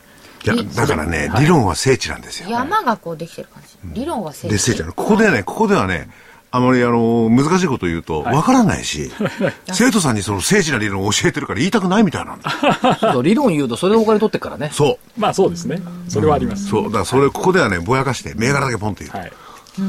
[0.45, 3.77] いやだからね理論は聖地なんですよ山がこうできてる感じ。
[4.01, 6.09] 理論は正で聖地なのここでねここではね
[6.51, 9.11] あまりあの難しいこと言うとわからないし、
[9.73, 12.99] 生徒さんにその聖地な理論を教えてるから言いたくないみたいなんだ。
[13.01, 14.71] そう理論言うと、それでお金取ってっからね。
[14.73, 15.21] そう。
[15.21, 15.83] まあそうですね。
[16.09, 16.69] それはあります。
[16.69, 16.85] そう。
[16.85, 19.33] だからそれここではねぼやかして銘柄だけポンと言う、はい。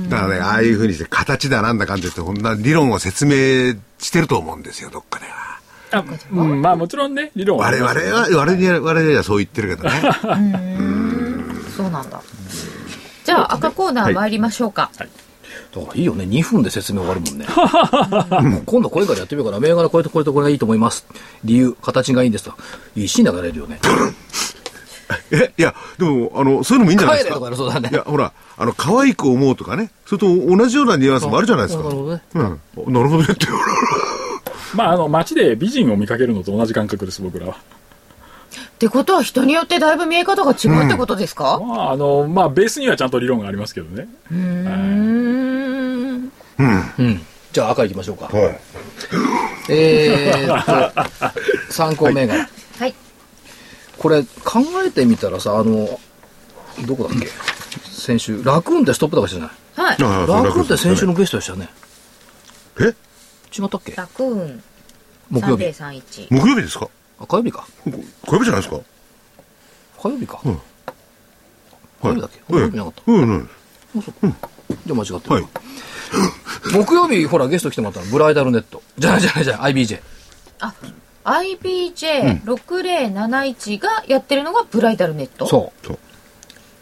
[0.09, 5.49] だからねああいうふうにして形だなんだかんってこんな理論を説明してると思うんですよどっかでは。
[5.91, 7.67] あうん、まあもちろんね、理論は。
[7.67, 10.01] あ我々は我々は我々はそう言ってるけどね。
[11.75, 12.21] そうなんだ。
[13.23, 14.91] じゃあ赤コーナー参りましょうか。
[15.75, 17.45] だからいいよね、2分で説明終わるもんね。
[18.65, 19.59] 今度これからやってみようかな。
[19.59, 21.05] 銘柄これとこれとこれがいいと思います。
[21.43, 22.53] 理由、形がいいんですと。
[22.95, 23.79] 一心で上がれるよね。
[25.31, 27.39] えいやでもあのそういうのもいいんじゃないですか？
[27.39, 32.21] 帰れとかそうだねいやほらあの可愛く思うとかねそれと同じようなニュアンスもあるじゃないですかなるほどね。
[32.35, 32.39] う
[32.91, 33.47] ん、なるほどねって
[34.75, 37.57] まああの、街で美人を見かけるのと同じ感覚です、僕らは。
[38.79, 44.07] ってことは人によってだいぶ見え方が違うってことですか、まああの、まあベースにはちゃんと理論がありますけどね。
[44.31, 46.31] うーん。
[46.59, 47.21] うん。
[47.51, 48.27] じゃあ赤いきましょうか。
[48.27, 48.59] はい
[49.69, 51.33] えー
[51.69, 52.47] 参考銘柄。
[52.79, 52.95] はい。
[53.97, 55.99] これ考えてみたらさ、あの、
[56.87, 57.27] どこだっけ？
[57.83, 59.49] 先週、ラクーンってストップ高じゃない？
[59.75, 59.97] はい。
[59.99, 60.07] ラ
[60.53, 61.67] クーンって先週ののゲストでしたよね。
[62.79, 62.83] え？
[62.85, 63.91] 違ったっけ？
[63.91, 64.63] ラクーン
[65.29, 65.65] 木曜日。
[65.65, 66.27] 3031。
[66.29, 66.85] 木曜日ですか？
[66.85, 66.89] あ、
[67.27, 67.67] 火曜日か。
[67.85, 67.91] 火
[68.33, 68.79] 曜日じゃないですか
[70.01, 70.39] 火曜日か。
[70.45, 70.59] うん
[72.01, 72.53] 火曜日だっけ？
[72.53, 73.01] はい火曜日なかった。
[73.11, 73.49] うんうん
[74.85, 75.35] じゃあ間違ってる。
[75.35, 75.45] はい
[76.73, 78.81] 木曜日、ほら、ゲスト来てもらったの、ブライダルネット。
[78.97, 80.01] じゃないじゃないじゃない、IBJ。
[80.59, 80.73] あ、
[81.23, 85.47] IBJ6071 がやってるのがブライダルネット？
[85.47, 85.87] そう。
[85.87, 85.99] そう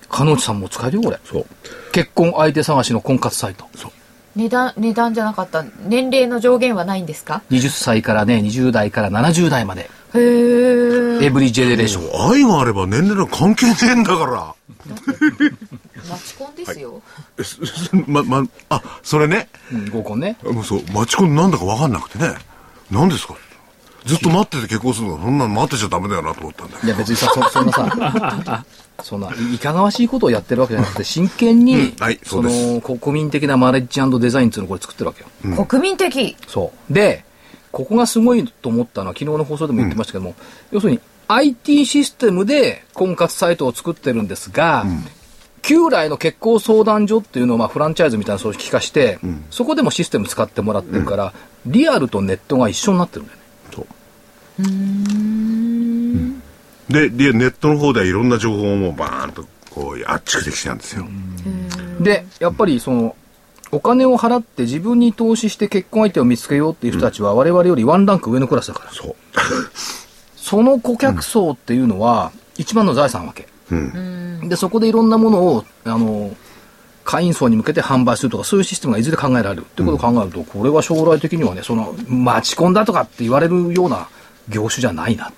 [0.10, 1.20] 彼女さんも使えるよ、これ。
[1.26, 1.46] そう
[1.92, 3.66] 結婚相手探しの婚活サイト。
[4.38, 5.66] 値段、値段じゃなかった。
[5.88, 9.90] 年齢の上限はないんですか？20歳からね、20代から70代まで。
[10.14, 11.24] へー。
[11.24, 12.32] エブリジェネレーション。
[12.32, 14.56] 愛があれば年齢の関係ねえんだから
[16.10, 17.02] マチコンですよ。
[17.40, 20.38] えすすままあそれねうん、合コンね。
[20.44, 22.30] もうそうマチコンなんだか分かんなくてね
[22.92, 23.36] 何ですか？
[24.06, 28.66] ずっと待ってて結婚するのそんなの待ってちゃダメだよなと思ったんだよいや別にさ、そ そんなさ、
[29.04, 35.66] そんな、いいかがわしいことをやってるわけじゃなくて、真剣に、うんはいそそうですの、国民的なマレッジデザインっていうのをこれ作ってるわけよ。
[35.66, 36.36] 国民的？
[36.48, 36.94] そう。
[36.94, 37.26] で、
[37.72, 40.36] ここがすごいと思ったのは、昨日の放送でも言ってましたけども、
[40.72, 44.86] 要するに、IT システムで婚活サイトを作ってるんですが、
[45.62, 49.20] 旧来の結婚相談所っていうのをまあフランチャイズみたいな組織化して、
[49.52, 51.34] そこでもシステム使ってもらってるから、
[51.66, 53.44] リアルとネットが一緒になってるんだよね。
[54.58, 54.68] そう
[56.90, 61.06] ででネットの方ではいろんな情報もバーンとこう圧蓄できちゃうんですよ、
[62.00, 63.16] で、やっぱりその、
[63.72, 68.92] お金を払って自分に投資して結婚相手を見つけようっていう人たちは我々よりワンランク上のクラスだから。
[68.92, 69.16] そう。
[70.38, 73.48] その顧客層っていうのは一番の財産わけ。
[73.70, 74.48] うん。
[74.48, 76.34] で、そこでいろんなものを、あの、
[77.04, 84.08] 会員層に向けて販売するとか、そういうシステムがいずれ考えられるっていうことを考えると、これは将来的にはね、その、待ち込んだとかって言われるような
[84.50, 85.32] 業種じゃないなっ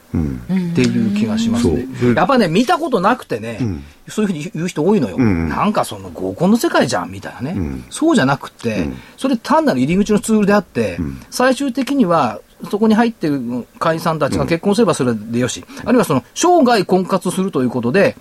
[0.75, 1.85] ていう気がしますね。
[2.15, 3.59] やっぱね、見たことなくてね、
[4.07, 5.17] そういうふうに言う人多いのよ。
[5.17, 5.49] ん。
[5.49, 7.55] なんかその合コンの世界じゃん、みたいなね。
[7.89, 18.15] そうじゃなくて、それ単なる入り口のツールであって、最終的には、そこに入ってる会員さんたちが結婚すればそれでよし、あるいはその生涯婚活するということで、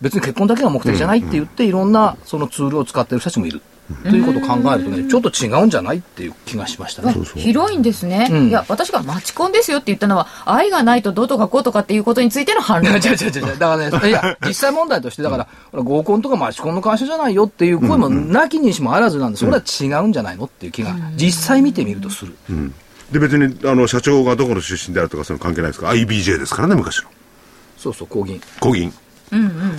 [0.00, 3.62] 別に結婚だけが目的じゃないって言って、いろんなそのツールを使ってる人たちもいる。
[4.02, 7.14] ということを考えるとね、ちょっと違うんじゃないっていう気がしましたね。
[7.36, 13.58] 広いんですね、うんいや私がマチコンですよって言ったのは愛がないとどうとかこうとかっていうことについての反論違う違う違う違う。
[13.58, 22.34] だからね、いや、 実際問題として、だから、ほら合コンとかマチコンの会社じゃないよっていう声もなきにしもあらずなんで、それは違うんじゃないのっていう気が、実際見てみるとする。
[23.10, 25.86] で、別に、あの、社長がどこの出身であるとかそういうの関係ないですか？
[25.86, 27.08] ら、IBJ ですからね、昔の。
[27.78, 28.38] そうそう、公銀。
[28.60, 28.92] 個銀。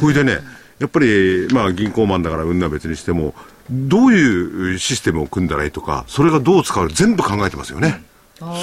[0.01, 0.39] これでね、
[0.79, 3.33] やっぱり、まあ、銀行マンだから、うんな別にしても、
[3.69, 8.03] どういうシステムを組んだらいいとか、それがどう使われる全部考えてますよね。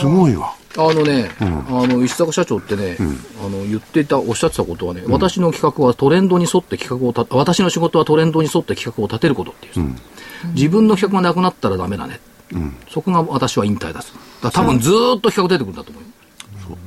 [0.00, 0.54] すごいわ。
[0.78, 1.44] あのね、あ
[1.86, 2.96] の、石坂社長ってね、
[3.44, 9.94] あの、言っていた、おっしゃってたことはね、私の企画はトレンドに沿って企画をた、私の仕事はトレンドに沿って企画を立てることっていう、
[10.54, 12.20] 自分の企画がなくなったらダメだね。
[12.90, 14.06] そこが私は引退だと。
[14.42, 16.08] だ多分ずーっと企画出てくるんだと思うよ。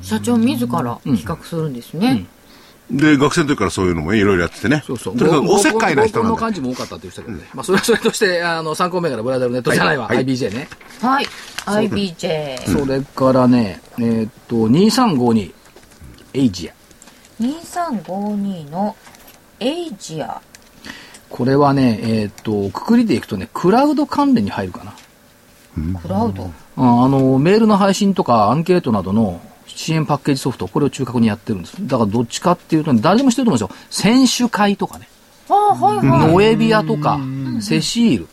[0.01, 2.25] 社長自ら企画するんですね、
[2.91, 4.83] で、学生の時からそういうのもいろいろやっててね。
[4.85, 5.17] そうそう。
[5.17, 6.39] とにかくおせっかいな人なんだ。
[6.39, 7.49] 感じも多かったって言ってたけどね。
[7.53, 10.67] まあ、それはそれとして、あの、参考銘柄ブラザルネットじゃないわ、はいはい IBJ ね。
[11.01, 11.25] はい
[11.65, 15.53] IBJ それからね、えーっと、2352、
[16.33, 16.73] エイジア。
[17.41, 18.95] 2352の
[19.59, 20.41] エイジア
[21.29, 24.93] これはね、えーっと、くくりでいくとね、クラウド関連に入るかな。
[26.01, 29.39] クラウドああの、メールの配信とかアンケートなどの
[29.75, 31.75] 支援パッケージソフト、これを中核にやってるんです。
[31.79, 34.25] だからどっちかっていうと、ね、誰でも知ってると思うんですよ。
[34.27, 35.07] 選手会とかね、
[35.49, 37.19] ああはいはい、ノエビアとか、
[37.61, 38.27] セシール。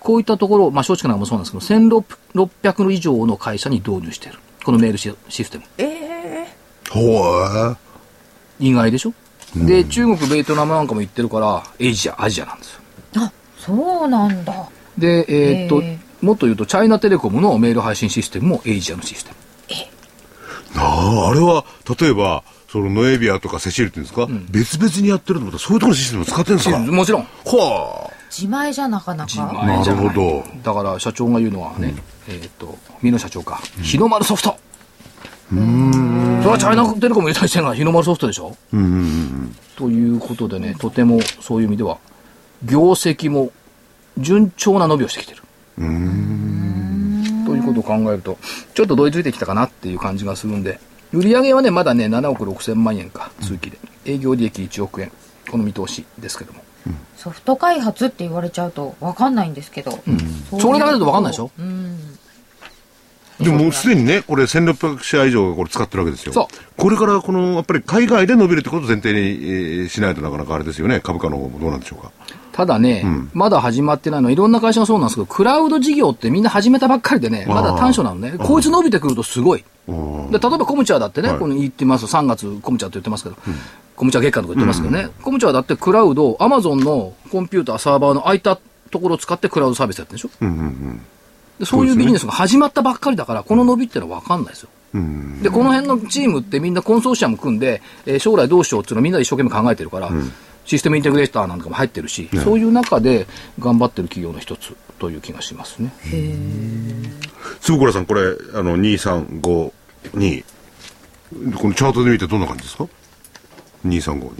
[0.00, 4.38] こういったところ、まあ、松竹なんかもそうなんですけど、1600以上の会社に導入してる。
[4.64, 5.64] このメールシシステム。
[6.90, 7.76] ほー
[8.58, 9.14] 意外でしょ、
[9.56, 12.80] で、中国、ベトナムなんかも行ってるから、エイジア、アジアなんですよ。
[13.16, 14.52] あそうなんだ
[14.98, 19.36] で、えーっとへ、もっと言うと、チャイナテレコムのメール配信システムもエイジアのシステム。
[20.76, 21.64] ああ、あれは、
[22.00, 26.78] 例えば、そのノエビアとかセシールっていうんですか、別々にやってると思ったら、そういうところのシステムを使ってるんですか？
[26.78, 27.22] もちろん。
[27.22, 29.62] は自前じゃなかなか。
[29.62, 30.42] あ、なるほど。
[30.62, 31.94] だから社長が言うのはね、
[32.28, 34.56] えーっと、美濃社長か、日の丸ソフト。
[35.50, 38.56] それはチャイナテレコムに対してるのは日の丸ソフトでしょ？
[39.76, 41.98] ということでね、とてもそういう意味では、
[42.64, 43.52] 業績も
[44.16, 45.42] 順調な伸びをしてきてる。
[45.76, 45.82] と
[47.62, 48.38] いうことを考えると、
[48.74, 50.78] ちょっと追いついてきたかなっていう感じがするんで、
[51.12, 53.78] 売上はね、まだね、7億6千万円か、通期で。
[54.04, 55.12] 営業利益1億円。
[55.50, 56.62] この見通しですけども。
[57.16, 61.50] ソフト開発って言われちゃうと分かんないんですけど、うそれだけだと分かんないでしょ？
[61.58, 62.18] うん
[63.40, 66.32] でももうすでにね、これ1600社以上がこれ使ってるわけですよ。
[66.32, 66.46] そう
[66.76, 71.00] これからこの、やっぱり海外で伸びるってことを前提に、えーしないとなかなかあれですよね。
[71.00, 72.12] 株価の方もどうなんでしょうか。
[72.52, 78.34] ただね、まだ始まってないのは、いろんな会社がそうなんですけど、クラウド事業ってみんな始めたばっかりでね、まだ短所なのね。
[78.38, 79.64] こいつ伸びてくるとすごい。
[79.88, 81.38] で例えばコムチャーだってね、はい。
[81.38, 83.36] この言ってます、3月コムチャーって言ってますけど、
[83.96, 88.58] コムチャー月間とか言ってますけどね、コムチャーだってクラウド、アマゾンのコンピューター、サーバーの空いた
[88.90, 90.30] ところを使ってクラウドサービスやってるでしょ？
[91.58, 94.68] でそういうビジネスが始まったばっかりだから、この伸びってのは分かんないですよ。
[95.42, 100.10] で、この辺のチームってみんなコンソーシアム組んで、えー将来どうしようっていうのをみんなで一生懸命考えてるから、
[100.72, 103.26] システムインテグレーターなんかも入ってるし、そういう中で
[103.58, 105.92] 頑張ってる企業の一つという気がしますね。
[107.60, 108.22] 坪倉さん、これ、
[108.54, 109.42] あの、2352。
[109.42, 109.74] こ
[111.68, 112.88] のチャートで見てどんな感じですか
[113.84, 114.32] ?2352。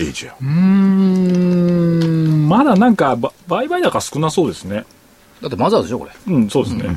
[0.00, 0.32] エイジア。
[0.32, 4.84] うーんまだなんかば売買高少なそうですね
[5.40, 6.10] だってマザーでしょ、これ。
[6.26, 6.96] うんそうですね、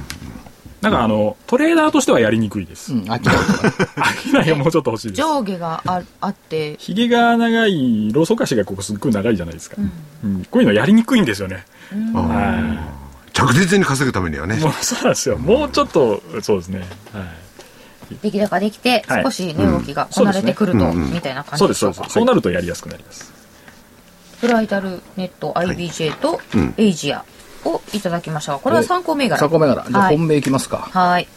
[0.91, 3.93] なんかあのトレーダーとしてはやりにくいです、うん、秋田とか。
[4.02, 5.21] 飽きないがもうちょっと欲しいです。
[5.21, 6.76] 上下がああって。
[6.78, 9.78] ひげが長いローソク足がここすっごい長いじゃないですか、
[10.23, 10.45] うん。
[10.45, 11.65] こういうのやりにくいんですよね、
[12.13, 12.93] は
[13.34, 14.58] 着実に稼ぐためにはね。
[14.58, 14.60] い。
[14.60, 15.38] もうそうなんですよ。
[15.38, 16.86] もうちょっとそうですね、は
[18.12, 19.23] い、出来高できてはい。
[19.23, 22.04] 少し値動きがこなれてくると、みたいな感じでしょうか。
[22.04, 23.34] ですそうなるとやりやすくなります。
[24.41, 26.39] ブライダルネット IBJ と
[26.78, 27.26] エイジア
[27.65, 29.84] をいただきましたがこれは参考銘柄参考銘柄。
[29.84, 30.78] じゃあはい本命いきますか。
[30.78, 31.28] はい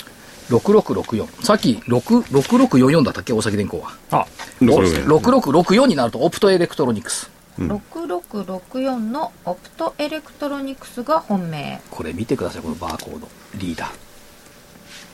[0.49, 1.45] 6664。
[1.45, 3.33] さっき6 6644だったっけ？
[3.33, 3.93] 大崎電工は。
[4.11, 4.27] あ
[4.59, 7.31] これ6664になるとオプトエレクトロニクス。
[7.59, 13.29] 6664のオプトエレクトロニクスが本命これ見てください、このバーコード。
[13.57, 13.91] リーダー。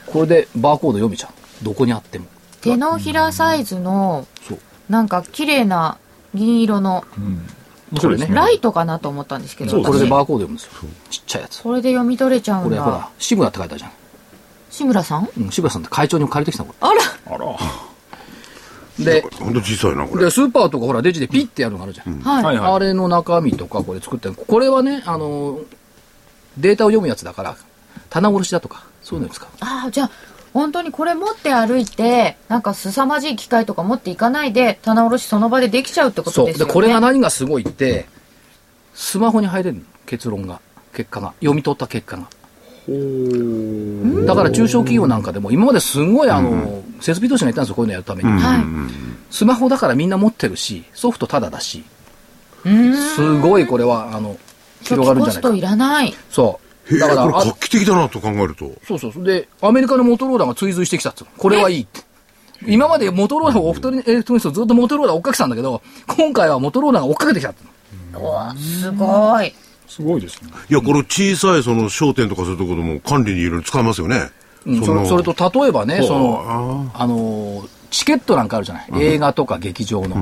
[0.06, 1.64] これでバーコード読めちゃう。
[1.64, 2.26] どこにあっても。
[2.60, 4.58] 手のひらサイズのそう。
[4.88, 5.98] なんか綺麗な
[6.34, 7.04] 銀色の
[8.00, 8.26] これね。
[8.30, 10.72] ライトかなと思ったんですけどそうこれで私バーコード読むんですよ。
[11.10, 11.62] ちっちゃいやつ。
[11.62, 13.92] これで読み取れちゃうんだこれほら、志村って書いてあるじゃん。
[14.70, 15.28] 志村さん？
[15.38, 16.72] うん、志村さんって会長にも借りてきたの。
[16.72, 17.56] こあらあら
[18.98, 20.30] れで、ほんと小さいな、これで、。
[20.30, 22.20] スーパーとかほら、レジでピッてやるのがあるじゃん。
[22.20, 25.60] はい、はいはいあれの中身とかこれ作ってるこれはね、あの、
[26.56, 27.56] データを読むやつだから、
[28.08, 29.48] 棚卸しだとか、そういうのに使う。
[29.60, 30.10] ああじゃあ
[30.56, 36.46] 本当にこれ持って歩いてなんか凄まじい機械とか持っていかないで棚卸しその場でできちゃうってことそう。
[36.46, 38.06] で、ですよねこれが何がすごいって、
[38.94, 39.82] スマホに入れるの？
[40.06, 40.62] 結論が。
[40.94, 41.34] 結果が。
[41.40, 42.22] 読み取った結果が。
[44.26, 48.30] だから中小企業なんかでも、今まですごいあの、設備投資がいったんですよ、こういうのやるために。
[48.30, 48.64] はい。
[49.30, 51.84] スマホだからみんな持ってるし、ソフトタダだし、
[52.64, 54.38] すごいこれは、あの、
[54.80, 55.60] 初広がるんじゃないか期コストい。
[55.60, 56.14] らない。
[56.30, 56.65] そう。
[56.90, 58.70] だから、あ画期的だなと考えると。
[58.86, 59.24] そうそうそう。
[59.24, 62.00] で、アメリカのモトローラが追随してきたっつうのこれはいいって。
[62.66, 67.62] 今までモトローラをオフトリエレクトロニクスをずっとモトローラ追っかけてたんだけど、今回はモトローラが追っかけてきたって
[68.14, 69.52] うわすごい。
[69.88, 70.50] すごいですね。
[70.68, 74.30] いや、これ小さいその商店とかそういうところでも管理にいろいろ使えますよね。
[74.64, 80.16] うん、それそれと例えばね、そほの、あのー、チケットなんかあるじゃない、映画とか劇場の。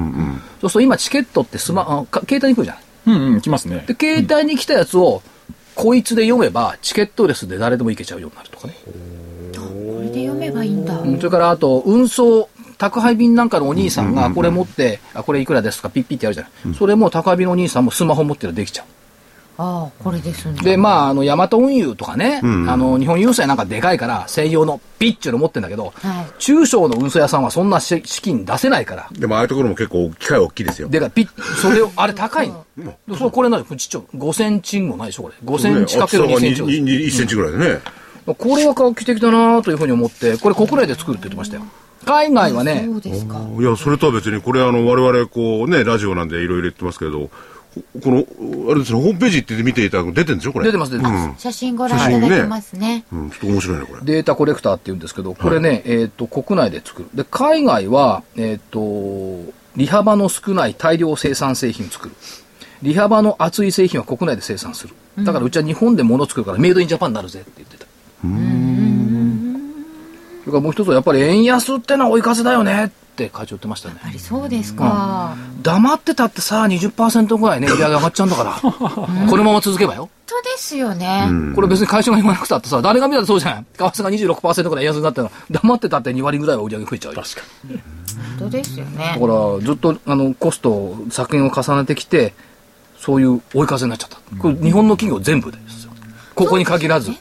[0.61, 3.85] そうすると今チケットってスマ、あか携帯に来るじゃないうんうん、来ますね。
[3.87, 5.23] で、携帯に来たやつを、
[5.85, 8.75] こいつで読めば、チケットレスで誰でも行けちゃうようになるとかね。
[8.87, 10.99] これで読めばいいんだ。
[10.99, 16.75] うんそれから、あと、運送、宅配便なんかのお兄さんが、これ持って、あ、これいくらですか、ピッピッってやるじゃない。
[16.75, 18.87] それも宅配便のお兄さんもスマホ持ってるできちゃう。
[19.57, 20.63] ああ、これですんだ。
[20.63, 30.89] で、まあ、あの、ヤマト運輸とかね、あの、日本郵政なんかでかいから、専用のピッチュの持ってんだけど、はい中小の運送屋さんはそんなし資金出せないから、でもああいうところも結構機械大きいですよ。
[30.89, 32.65] でかい、ピッ、それを、 あれ高いの。
[32.77, 33.65] でそれこれ何？
[33.65, 34.03] ちっちゃい。
[34.17, 35.35] 5センチもないでしょ、これ。
[35.45, 36.63] 5センチかける2センチ。
[36.63, 37.81] 1センチぐらいでね。
[38.27, 41.63] これは画期的だなというふうに思って、これ国内で作るって言ってましたよ。
[42.05, 43.41] 海外はねそ、うですか。
[43.59, 47.31] いや、それとは別に、これあの、我々こうね、ラジオなんでいろいろ言ってますけれど、
[48.03, 50.67] この、あれですね、ホームページって見ていただくと出てるんでしょこれ。
[50.67, 51.43] 出てます、出てます。
[51.43, 53.05] 写真ご覧いただけますね。
[53.13, 54.01] うん、ちょっと面白いね、これ。
[54.05, 57.09] データコレクターって言うんですけど、これね、えっ、と、国内で作る。
[57.15, 58.81] で、海外は、えっ、と、
[59.77, 62.15] 利幅の少ない大量生産製品を作る。
[62.83, 64.95] 利幅の厚い製品は国内で生産する。
[65.19, 67.87] だからうちは日本で物を作るからメイドインジャパンになるぜって言ってた。
[70.45, 74.07] それからもう一つはやっぱり円安ってのは追い風だよねって会長言ってましたねや。
[74.07, 75.37] はりそうですか。
[75.63, 78.53] 黙ってたってさ、20%ぐらいね、売り上げ上がっちゃうんだから。
[78.61, 80.09] このまま続けばよ。
[80.27, 81.29] 本当ですよね。
[81.55, 87.23] これ別に会社が言わなくたってさ、誰が見たってそうじゃない為替が26%ぐらい円安になってるの黙ってたって2割ぐらいは売り上げ増えちゃうよ。
[87.23, 87.81] 確かに。
[88.39, 89.21] 本当ですよねだ。
[89.21, 92.35] から、ずっと、あの、コスト削減を重ねてきて、
[92.99, 94.17] そういう追い風になっちゃった。
[94.39, 95.93] これ日本の企業全部ですよ。
[96.35, 97.13] ここに限らず。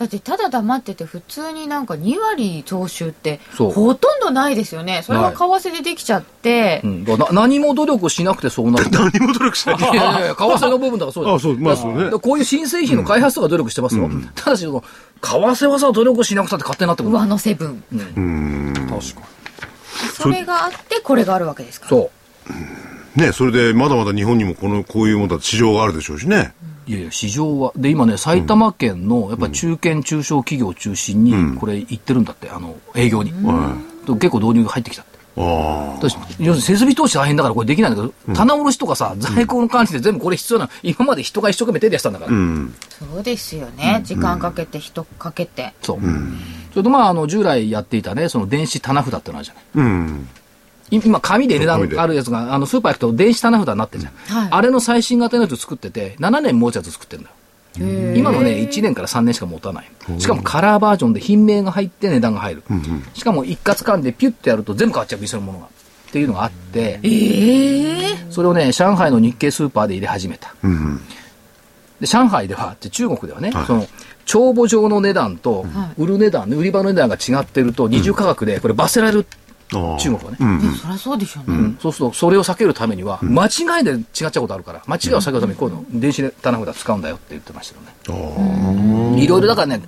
[0.00, 5.02] だってただ黙ってて普通になんか2割増収ってほとんどないですよね。
[5.04, 7.06] それが為替でできちゃってう、ん。
[7.32, 8.88] 何も努力しなくてそうなる。
[8.90, 9.78] 何も努力しない。
[9.78, 14.08] いやいやいや、為替の部分だからそうだよあそうまあそうねこういう新製品の開発とか努力してますよ。
[14.34, 14.86] ただし、その為
[15.20, 17.12] 替はさ、努力しなくたって勝手になってくる。
[17.12, 17.84] 上乗せ分。
[17.90, 19.04] 確かに。
[20.14, 21.90] それがあってこれがあるわけですから。
[21.90, 22.10] そ
[23.16, 23.20] う。
[23.20, 26.54] ね、それでまだまだ日本にもこの、こういうものだと市場があるでしょうしね。
[26.86, 27.72] いやいや、市場は。
[27.76, 33.32] で、今ね、埼玉県の、やっぱり中堅中小企業を中心に、これ行ってるんだって、あの、営業に。
[34.06, 35.10] と結構導入が入ってきたって。
[35.36, 40.70] あ要するに設備投資大変だからこれできないんだけど、棚卸しとかさ、在庫の管理で全部これ必要なの。
[40.82, 42.32] 今まで人が一生懸命手でやってたんだから。
[42.32, 42.74] うん。
[42.88, 44.00] そうですよね。
[44.04, 45.72] 時間かけて人かけて。
[45.82, 45.98] そう。
[46.72, 49.64] それとまあ、あの、従来やっていたね、その電子棚札ってのあるじゃない。
[49.76, 50.28] うん。
[50.90, 54.36] い今、紙で値段あるやつが、あの、スーパー行くと電子棚札になってるじゃん。
[54.36, 57.36] はいあれの最新型のやつ作ってて、7年持つやつ作ってるんだよ。
[58.16, 59.90] 今のね、1年から3年しか持たない。
[60.18, 62.62] しかもカラーバージョンで品名が入って値段が入る。
[63.14, 65.66] しかも一括管理でピュッてやると全部変わっちゃう、店のものが。
[65.66, 66.98] っていうのがあって、
[68.30, 70.54] それをね、上海の日系スーパーで入れ始めた。
[72.00, 73.86] で上海では、中国ではね、その、
[74.24, 75.66] 帳簿上の値段と、
[75.96, 79.26] 売る値段、売り場の値段が違ってると、二重価格で、これ罰せられる、
[79.70, 80.38] 中国はね。
[80.40, 81.56] えそりゃそうでしょうね。
[81.56, 87.72] うんそうすると、それを避けるためには、間違いで違っちゃうことあるから、間違いを避けるために、こういうの、電子棚札使うんだよって言ってまし
[88.04, 88.18] たよ
[89.14, 89.22] ね。
[89.22, 89.82] いろいろだからね、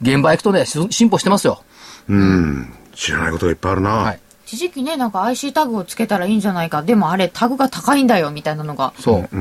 [0.00, 1.62] 現場行くとね、し進歩してますよ。
[2.08, 2.72] うん。
[2.94, 3.90] 知らないことがいっぱいあるな。
[3.90, 4.20] はい。
[4.46, 6.82] 一時期ね、なんか IC タグをつけたらいいんじゃないか。
[6.82, 9.36] でもあれ、タグが高いんだよ、みたいなのが、そう。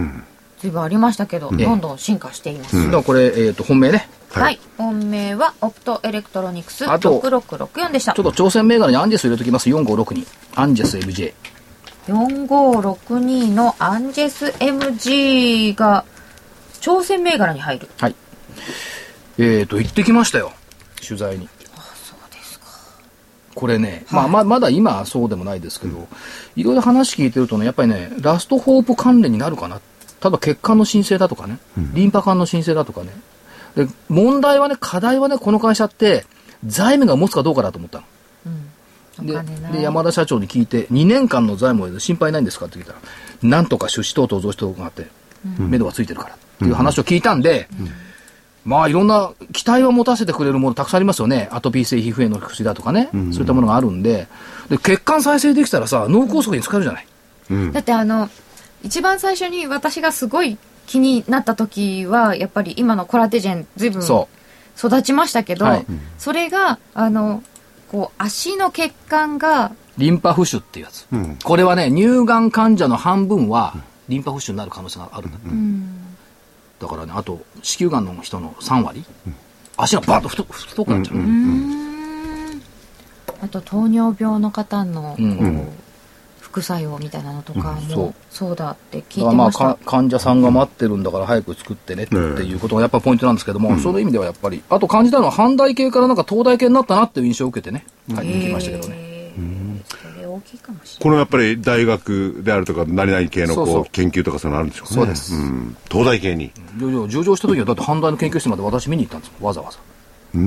[0.63, 2.85] 随分ありましたけど、ええどんどん進化しています。
[2.85, 4.07] だからこれ、えっ、と、本命ね。
[4.31, 4.61] はい。
[4.77, 8.21] 本命は、オプトエレクトロニクスあと6664でしたちょ。
[8.21, 9.69] っと挑戦銘柄にアンジェス入れときます。
[9.69, 10.25] 4562。
[10.55, 11.33] アンジェス LJ。
[12.07, 16.05] 4562のアンジェス MG が、
[16.79, 17.89] 挑戦銘柄に入る。
[17.97, 18.15] はい。
[19.37, 20.53] えっ、と、行ってきましたよ。
[21.05, 21.49] 取材に。
[23.53, 26.07] これね、まあ、ままだ今はそうでもないですけど、
[26.55, 29.81] いろいろ話聞いてるとね、やっぱりね、ラストホープ関連になるかな。
[30.23, 31.59] 例えば血管の申請だとかね、
[31.93, 33.09] リンパ管の申請だとかね。
[33.75, 36.25] で、問題はね、課題はね、この会社って、
[36.65, 38.05] 財務が持つかどうかだと思ったの。
[39.21, 39.33] で
[39.73, 42.99] で山田社長に聞いて、2年間の財務で心配ないんですかって聞いたら、
[43.43, 45.07] なんとか出資等々増資等々があって、
[45.59, 47.67] 目処がついてるからっていう話を聞いたんで、
[48.65, 51.49] まあいろんな期待を持たせてくれるものたくさんありますよね。
[51.51, 54.27] アトピー性皮膚炎の薬だとかね、そういったものがあるんで、
[54.69, 57.07] で血管再生できたらさ、脳梗塞に使えるじゃない。
[57.73, 58.29] だってあの、
[58.83, 64.27] 一番最初に私がすごい気になった時はやっぱり今のコラテジェン随分そ
[64.77, 65.85] 育ちましたけど、はい。
[66.17, 67.43] それがあの
[67.89, 71.07] こう足の血管がリンパ浮腫っていうやつ。
[71.15, 71.37] ん。
[71.43, 73.75] これはね、乳がん患者の半分は、
[74.09, 75.31] リンパ浮腫になる可能性があるん。
[76.79, 76.87] だ。
[76.87, 79.05] だからね、あと、子宮がんの人の3割、
[79.77, 81.17] 足がバーッと太太くなっちゃう。
[83.43, 85.67] あと糖尿病の方のこう、うん
[86.53, 88.55] 副作用みたいなのとかそうもそう。
[88.55, 103.81] だって聞いてました、か患者さんが待ってるんだから早く作ってねっていうことがやっぱりポイントなんですけども、そういう意味ではやっぱりあと感じたのは阪大系からなんか東大系になったなっていう印象を受けてね帰ってきましたけどね、へーそれ大きいかもしれこのやっぱり大学であるとか、何々系のこそうそう。
[103.81, 104.95] う研究とかそういうのあるんでしょうね。
[104.95, 105.35] そうです。
[105.35, 105.75] ん。
[105.89, 106.51] 東大系に。
[106.77, 109.79] 上場上場した時はだって阪大の研究室まで私見に行ったんですわざわざ
[110.33, 110.43] ない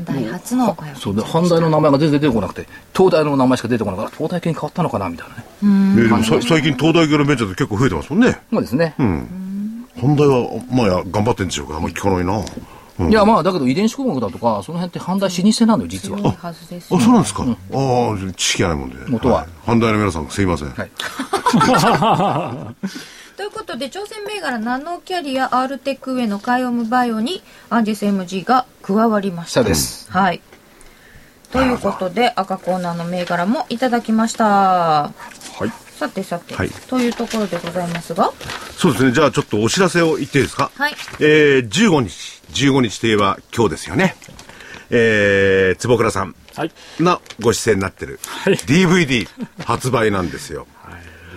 [0.00, 5.36] 阪大初のはそうで阪大の名前が全然出てこなくて東大の名前しか出てこなかった東大系に変わったのかなみたいな
[5.68, 8.40] ねねでもさ最近東大系のベンチャーって結構増えてますもんね。
[8.50, 11.76] そうですね、本大は、まあや、頑張ってんでしょうか。
[11.76, 12.38] あんまり聞かないな。
[12.38, 17.42] うんいやまあだけど遺伝子工学だとかその辺って阪大老舗なのよ実はないはずですあ、そうなんですか？
[17.42, 17.52] ああ、
[18.36, 18.96] 知識がないもんで。
[19.08, 20.68] 元はい阪大の皆さん、すいません。
[20.68, 20.90] はい
[23.36, 30.40] ということで挑戦銘柄ナノキャリア R テック上のカイオムバイオにアンジェス MG が加わりました下です、はい
[31.50, 35.12] ということで赤コーナーの銘柄もいただきましたは
[35.64, 35.70] い。
[35.96, 38.32] さてさて、はいというところでございますが
[38.76, 39.12] そうですね。
[39.12, 40.72] じゃあちょっとお知らせを言っていいですか？
[40.74, 42.42] はいえー、15日。
[42.52, 44.16] 15日といえば今日ですよね。
[44.90, 46.72] えー、坪倉さんはい。
[46.98, 49.28] のご出演になってるはい DVD
[49.64, 50.66] 発売なんですよ。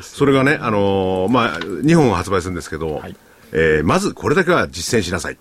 [0.02, 3.16] それがね、あのーまあ、2本発売するんですけど、はい
[3.52, 5.38] えーまずこれだけは実践しなさい。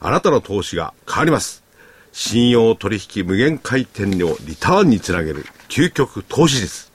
[0.00, 1.64] あなたの投資が変わります。
[2.12, 6.92] 信用取引無限回転をリターンにつなげる究極投資術。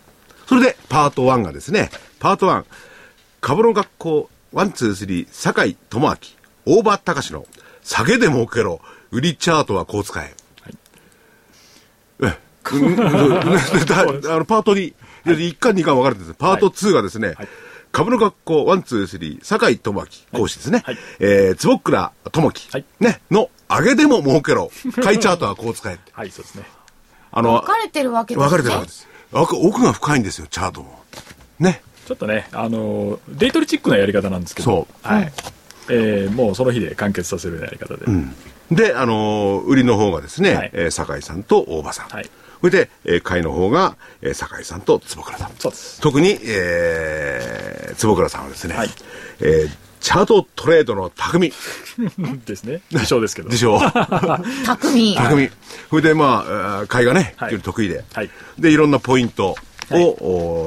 [0.48, 2.64] それでパート1がですね、パート1、
[3.42, 6.16] 株の学校123酒井智明、
[6.66, 7.46] 大場隆の
[7.84, 8.80] 下げで儲けろ、
[9.12, 10.34] 売りチャートはこう使え。
[12.22, 12.38] え、
[12.72, 14.06] うんうんだあ
[14.38, 14.94] のパート2、
[15.38, 17.36] 1巻2巻分かれてるんですパート2がですね、
[17.92, 20.00] 株の学校123酒井智
[20.34, 24.72] 明講師ですね、はいえー坪倉智樹、はいね、の上げでも儲けろ、
[25.04, 26.12] 買いチャートはこう使えって。
[26.14, 26.64] はい、そうですね。
[27.32, 29.08] あの、分かれてるわけですね分かれてるわけです。
[29.32, 31.04] 奥奥が深いんですよ、チャートも。
[31.60, 31.82] ね。
[32.08, 35.34] ちょっとね、あのー、デイトリチックなやり方なんですけど、そうはい。
[35.92, 38.06] えーもうその日で完結させるようなやり方で。
[38.72, 42.08] で、あのー売りの方がですね、はいえー酒井さんと大場さん。
[42.08, 42.30] はい
[42.62, 45.52] それで、えー買いの方が、えー酒井さんと坪倉さん。
[45.60, 46.02] そうです。
[46.02, 48.90] 特に、えー坪倉さんはですね、はい
[49.42, 49.70] えー
[50.02, 51.52] チャートトレードの匠
[52.46, 52.82] ですね。
[52.90, 53.50] 自称ですけど。
[53.50, 53.80] でしょう。
[54.66, 55.52] 匠匠。
[55.90, 59.58] それで、まあ、あー買いがね、非はい常に得意で、はいで、いろんなポイント
[59.92, 60.16] を、はい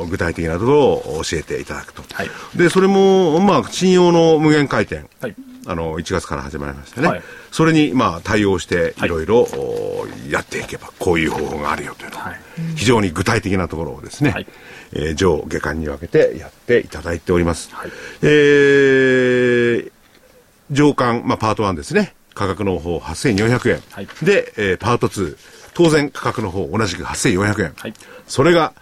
[0.03, 2.03] お具体的なところを教えていただくと。
[2.13, 5.05] はいで、それも、まあ、信用の無限回転。
[5.21, 7.09] はいあの、1月から始まりましたね。
[7.09, 12.41] はいそれに、まあ、対応して、はいいろいろ、おやっていけば、こういう方法があるよというのを、はい
[12.77, 14.47] 非常に具体的なところをですね、はい
[14.93, 17.71] えー上下巻に分けてやっていただいております。
[17.73, 17.91] はい
[18.23, 19.93] えー
[20.71, 22.15] 上巻、まあ、パート1ですね。
[22.35, 23.83] 価格の方8400円。
[23.91, 25.37] はいで、えーパート2、
[25.75, 27.75] 当然価格の方同じく8400円。
[27.77, 27.95] はい
[28.27, 28.73] それが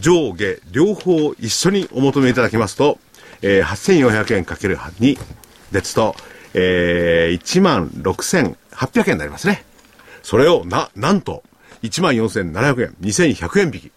[0.00, 2.98] 上下両方一緒にお求めいただきますと、
[3.42, 5.18] えー、8400円かける2
[5.72, 6.16] ですと、
[6.54, 9.64] えー、1万6800円になりますね。
[10.22, 11.42] それをな、なんと、
[11.82, 13.92] 1万4700円、2100円引き。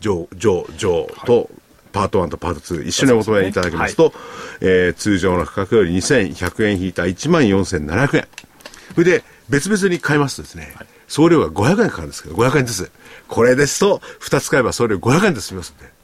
[0.00, 1.50] 上、上、上と、
[1.92, 4.12] パート1とパート2一緒にお求めいただきますと、
[4.60, 8.28] えー通常の価格より2100円引いた1万4700円。
[8.94, 10.74] それで、別々に買いますとですね、
[11.08, 12.90] 送料が500円かかるんですけど、500円です。
[13.26, 15.98] これですと、2つ買えば送料500円で済みますんで。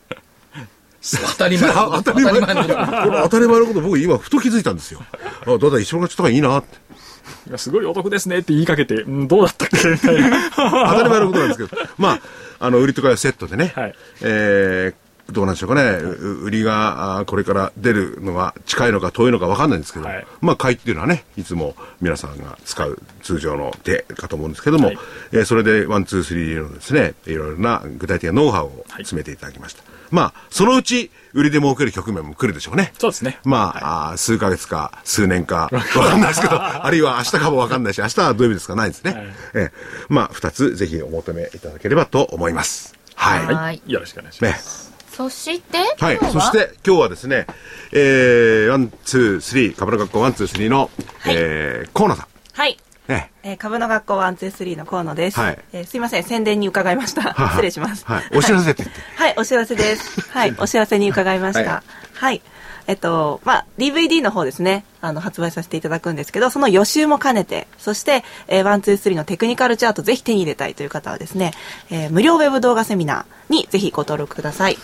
[1.28, 5.02] 当たり前 当たり前当たり前のこれ当たり前のこと僕今ふと気づいたんですよ。
[5.46, 7.58] あ、だだ一緒がちょっといいなって。
[7.58, 10.50] すごいお得ですねって言いかけて、うん、どうだったっけみたいな。
[10.56, 11.82] 当たり前のことなんですけど。
[11.98, 12.20] まあ、
[12.58, 13.72] あの、売りとかはセットでね。
[13.74, 15.82] はいえーどうなんでしょうかね。
[15.90, 24.98] う売りが、これから出るのが近いのか遠いのか分かんないんですけど、はいまあ、買いっていうのはね、いつも皆さんが使う通常の手かと思うんですけども、はい
[25.32, 29.82] えーそれでワン、ツー、スリーのですね、いろいろな具体的なノウハウを詰めていただきました。
[30.10, 32.92] まあ、そのうち、売りで儲ける局面も来るでしょうね。
[32.98, 33.38] そうですね。
[33.44, 39.12] まあ、あー数ヶ月か、数年か、わかんないですけど、 あるいは明日かもわかんないし、明日は土曜日ですかないですね。
[39.12, 42.94] はいええまあ、二つぜひお求めいただければと思います。
[43.14, 43.46] はい。
[43.46, 43.82] はいはい。
[43.86, 44.83] よろしくお願いしまね。
[45.14, 45.16] す。
[45.16, 46.18] そしてはい。
[46.18, 47.46] 今日そして、今日はですね、
[47.92, 50.90] えー、ワン、ツー、スリー、株の学校ワン、ツー、スリーの、
[51.26, 52.26] えー、河野さん。
[52.52, 52.78] はい。
[53.08, 53.30] ね。
[53.42, 55.38] えー株の学校ワンツースリーの河野です。
[55.38, 57.32] はいえーすいません、宣伝に伺いました。
[57.34, 58.04] は失礼します。
[58.06, 58.22] はい。
[58.34, 59.02] お知らせって言って。
[59.16, 60.30] はい、お知らせです。
[60.30, 61.70] はい、お知らせに伺いました。
[61.70, 61.82] は
[62.14, 62.42] はい。
[62.86, 71.52] えっと、まあ、DVD の方ですね、あの、発売させていただくんですけど、その予習も兼ねて、そして、えー、123のテクニカルチャートぜひ手に入れたいという方はですね、
[71.90, 74.76] えー、無料ウェブ動画セミナーにぜひご登録ください。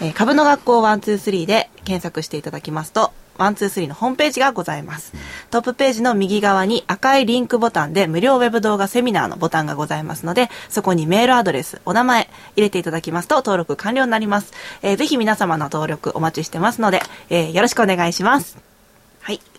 [0.00, 5.12] えー、株の学校123で検索していただきますと、ワンツースリーのホームページがございます。
[5.50, 14.52] トップページの右側に赤いリンクボタンで無料ウェブ動画セミナーのボタンがございますので、そこにメールアドレス、お名前入れていただきますと登録完了になります。
[14.82, 18.69] えー、ぜひ皆様の登録お待ちしてますので、えー、よろしくお願いします。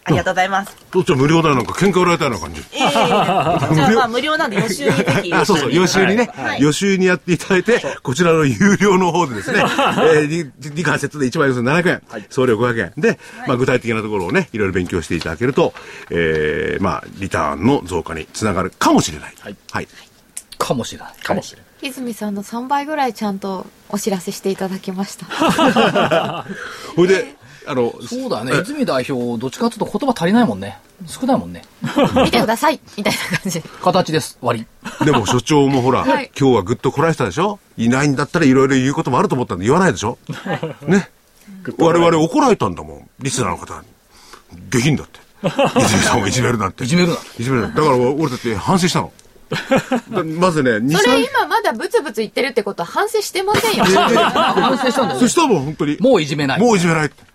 [0.04, 0.76] はい、ありがとうございます。
[0.92, 2.62] どっち無料だなんか喧嘩売られたような感じ。
[2.74, 5.30] ええー、 じゃあまあ無料なんで予習にぜひ。
[5.46, 12.94] そうそう、予習にね、はい、予習にやっていただいて、こちらの有料の方でですね、 えー、2関節で1万4700円、はい、送料500円。
[12.98, 15.74] で、まあ具体的なところをね、いろいろ勉強していただけると、
[16.10, 19.34] えー、まあリターンの増加につながるかもしれない。
[19.40, 19.56] はい。
[19.72, 19.88] はい、
[20.58, 21.14] かもしれない。
[21.24, 21.72] かもしれない。
[21.82, 26.46] 泉さんの3倍ぐらいちゃんとお知らせしていただきました。
[26.96, 27.36] ほいで、
[27.68, 28.52] あの、そうだね。
[28.62, 30.80] 泉代表、どっちかというと言葉足りないもんね。
[31.08, 31.64] 少ないもんね。
[32.24, 33.62] 見てくださいみたいな感じ。
[33.62, 34.38] 形です。
[34.42, 34.66] 終わり。
[35.06, 37.60] でも所長もほら、はい、今日はぐっとこらえたでしょ？
[37.78, 41.10] いないんだったらいろいろ言うこともあると思ったんで言わないでしょ、はい、ね。
[41.78, 43.10] 我々怒られたんだもん。
[43.20, 43.88] リスナーの方に。
[44.70, 45.20] 下品だって。
[45.44, 46.84] 泉さんをいじめるなんて。
[46.84, 47.16] いじめるな。
[47.40, 47.68] いじめるな。
[47.70, 49.12] だから俺だって反省したの。
[50.40, 53.84] まずね、それ今まだブツブツ言ってるってことは反省してませんよ。
[53.84, 55.98] 反省したんだよ、そしたらもう本当に。
[56.00, 56.60] もういじめない。
[56.60, 57.31] もういじめないって。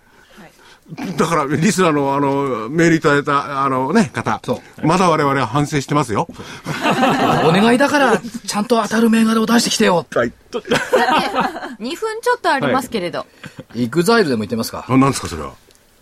[1.17, 4.39] だから、リスナーの、あの、メールいただいた、あのね、方。
[4.83, 6.27] まだ我々は反省してますよ。
[7.45, 10.05] お願いだから、ちゃんと当たる銘柄を出してきてよ。
[10.15, 10.31] はい。
[10.51, 13.25] 2分ちょっとありますけれど。
[13.75, 14.85] EXILEでも言ってますか？
[14.87, 15.51] あ、なんですか、それは。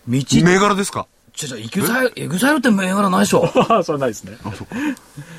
[0.08, 0.22] 道。
[0.44, 1.06] 銘柄ですか？
[1.34, 3.50] ちょ、ちょ、 EXILE、EXILEって銘柄ないでしょ。
[3.84, 4.36] それないですね。
[4.44, 4.74] あ、そっか。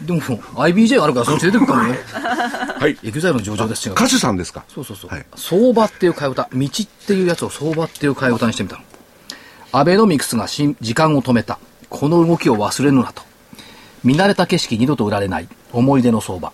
[0.02, 1.98] でも、IBJ あるからそっち出てくるかもね。
[2.80, 2.98] はい。
[3.04, 3.94] EXILEの上場です、違う。
[3.94, 4.64] 歌手さんですか？
[4.68, 5.10] そうそうそう。
[5.10, 6.50] はい、相場っていう替え歌。
[6.54, 8.82] 道っていうやつを相場っていう替え歌にしてみたの。
[9.78, 11.60] アベノミクスが時間を止めた。
[11.88, 13.22] この動きを忘れるなと。
[14.04, 15.48] 見慣れた景色二度と売られない。
[15.72, 16.52] 思い出の相場。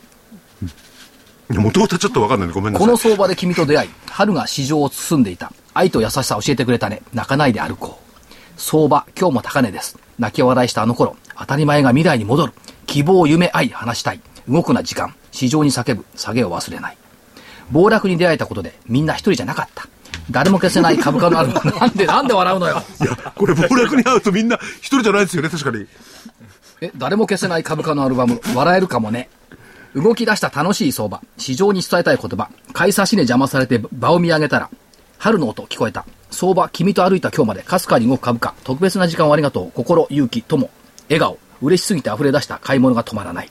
[1.49, 2.86] もともとちょっとわかんないごめんなさい。
[2.86, 5.53] この相場で君と出会い、春が市場を包んでいた。
[5.74, 7.01] 愛と優しさ教えてくれたね。
[7.13, 8.13] 泣かないで歩こう。
[8.57, 9.97] 相場、今日も高値です。
[10.19, 12.53] 泣き笑いしたあの頃、当たり前が未来に戻る。
[12.88, 14.19] 希望、夢、愛、話したい。
[14.49, 15.15] 動くな時間。
[15.32, 16.03] 市場に叫ぶ。
[16.17, 16.97] 下げを忘れない。
[17.71, 19.88] 暴落に出会えたことで、みんな一人じゃなかった。
[20.32, 21.53] 誰も消せない株価のある。
[21.53, 22.84] なんで、 なんで笑うのよ。
[23.01, 25.86] いや、これ暴落に遭うとみんな一人じゃないですよね、確かに。
[26.82, 29.30] え、誰も消せない株価のアルバム、笑えるかもね。
[29.95, 34.69] 動き出した楽しい相場、市場に伝えたい言葉、買い差し値邪魔されて場を見上げたら、
[35.17, 36.05] 春の音聞こえた。
[36.32, 39.71] 相場、君と歩いた今日まで、かすかに動く株価、特別な時間をありがとう。
[39.71, 40.69] 心、勇気、友、
[41.07, 43.49] 笑顔、嬉しすぎて溢れ出した買い物が止まらない。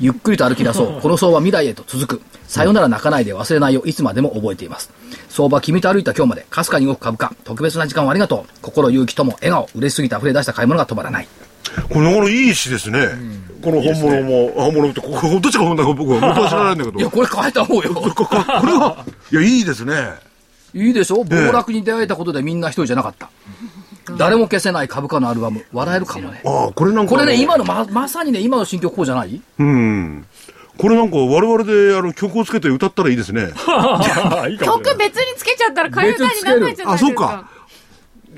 [0.00, 1.00] ゆっくりと歩き出そう。
[1.00, 2.22] この相場未来へと続く。
[2.48, 3.82] さよなら泣かないで忘れないよ。
[3.84, 4.90] いつまでも覚えています。
[5.28, 8.50] 相場、君と歩いた今日まで、かすかに動く株価、特別な時間をありがとう。
[8.62, 11.28] 心、勇気とも、笑顔、嬉しすぎて溢れ出した買い物が止まらない。
[11.88, 13.00] これ、なかなかいい詩ですね。
[13.00, 16.98] うん、この本物も、本物って、ここどっちが本物だか僕は元は知らないんだけど。
[16.98, 17.94] いや、これ変えた方よ。
[17.94, 18.26] こ
[18.66, 20.14] れは、いや、いいですね。
[20.74, 21.24] いいでしょ？
[21.24, 23.30] 暴落に出会えたことでみんな一人じゃなかった。
[24.18, 26.42] 誰も消せない株価のアルバム、笑えるかもね。
[26.44, 27.12] ああ、これなんか。
[27.12, 29.40] これね、今のま、まさにね、今の心境こうじゃない？
[29.58, 30.26] うん。
[30.78, 33.48] これなんか我々であの曲をつけて歌ったらいいですね。
[34.60, 37.06] 曲別につけちゃったら替え歌にならないじゃないですか。
[37.06, 37.48] あ、そうか。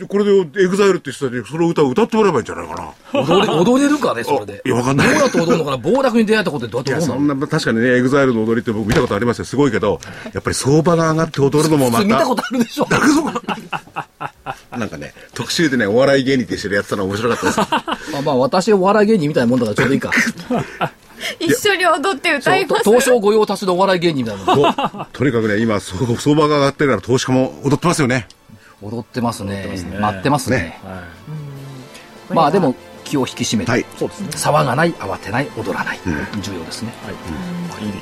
[0.06, 3.20] これで EXILEって人たちにその歌を歌ってもらえばいいんじゃないかな。
[3.20, 4.62] 踊れ、踊れるかね、それで。
[4.64, 5.08] いや、わかんない。
[5.08, 7.06] どうやって踊るのかな暴落に出会ったことでどうやって踊るの？
[7.06, 9.44] いや、そんな、確かにね、 EXILEの踊りって僕見たことありますよ。
[9.44, 10.00] すごいけど、
[10.32, 12.04] やっぱり相場が上がって踊るのもまた。
[12.04, 12.86] 見たことあるでしょ。
[14.76, 17.60] なんかね、特集でね、お笑い芸人と一緒にやってたの面白かったです。
[18.18, 20.10] あまあ、私お笑い芸人みたいなもんだからちょうどいいか。
[21.40, 22.84] 一緒に踊って歌います？
[22.84, 25.96] 東証御用達のお笑い芸人みたいなとにかくね、今、相
[26.36, 28.28] 場が上がってるから投資家も踊ってますよね。
[28.82, 29.66] 踊ってますね。
[30.00, 30.78] 待ってますね。
[32.30, 32.74] まあでも
[33.04, 36.00] 気を引き締めて、そうですね、騒がない、慌てない、踊らない、
[36.42, 36.92] 重要ですね。
[37.04, 37.14] はい。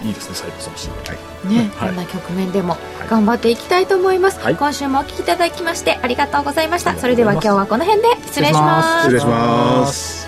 [0.06, 0.88] いいですね、最後そし
[1.44, 2.76] ね、こんな局面でも
[3.08, 4.40] 頑張っていきたいと思います。
[4.40, 6.96] 今週もお聞きいただきましてありがとうございました。
[6.96, 9.04] それでは今日はこの辺で失礼します。
[9.04, 10.26] 失礼します。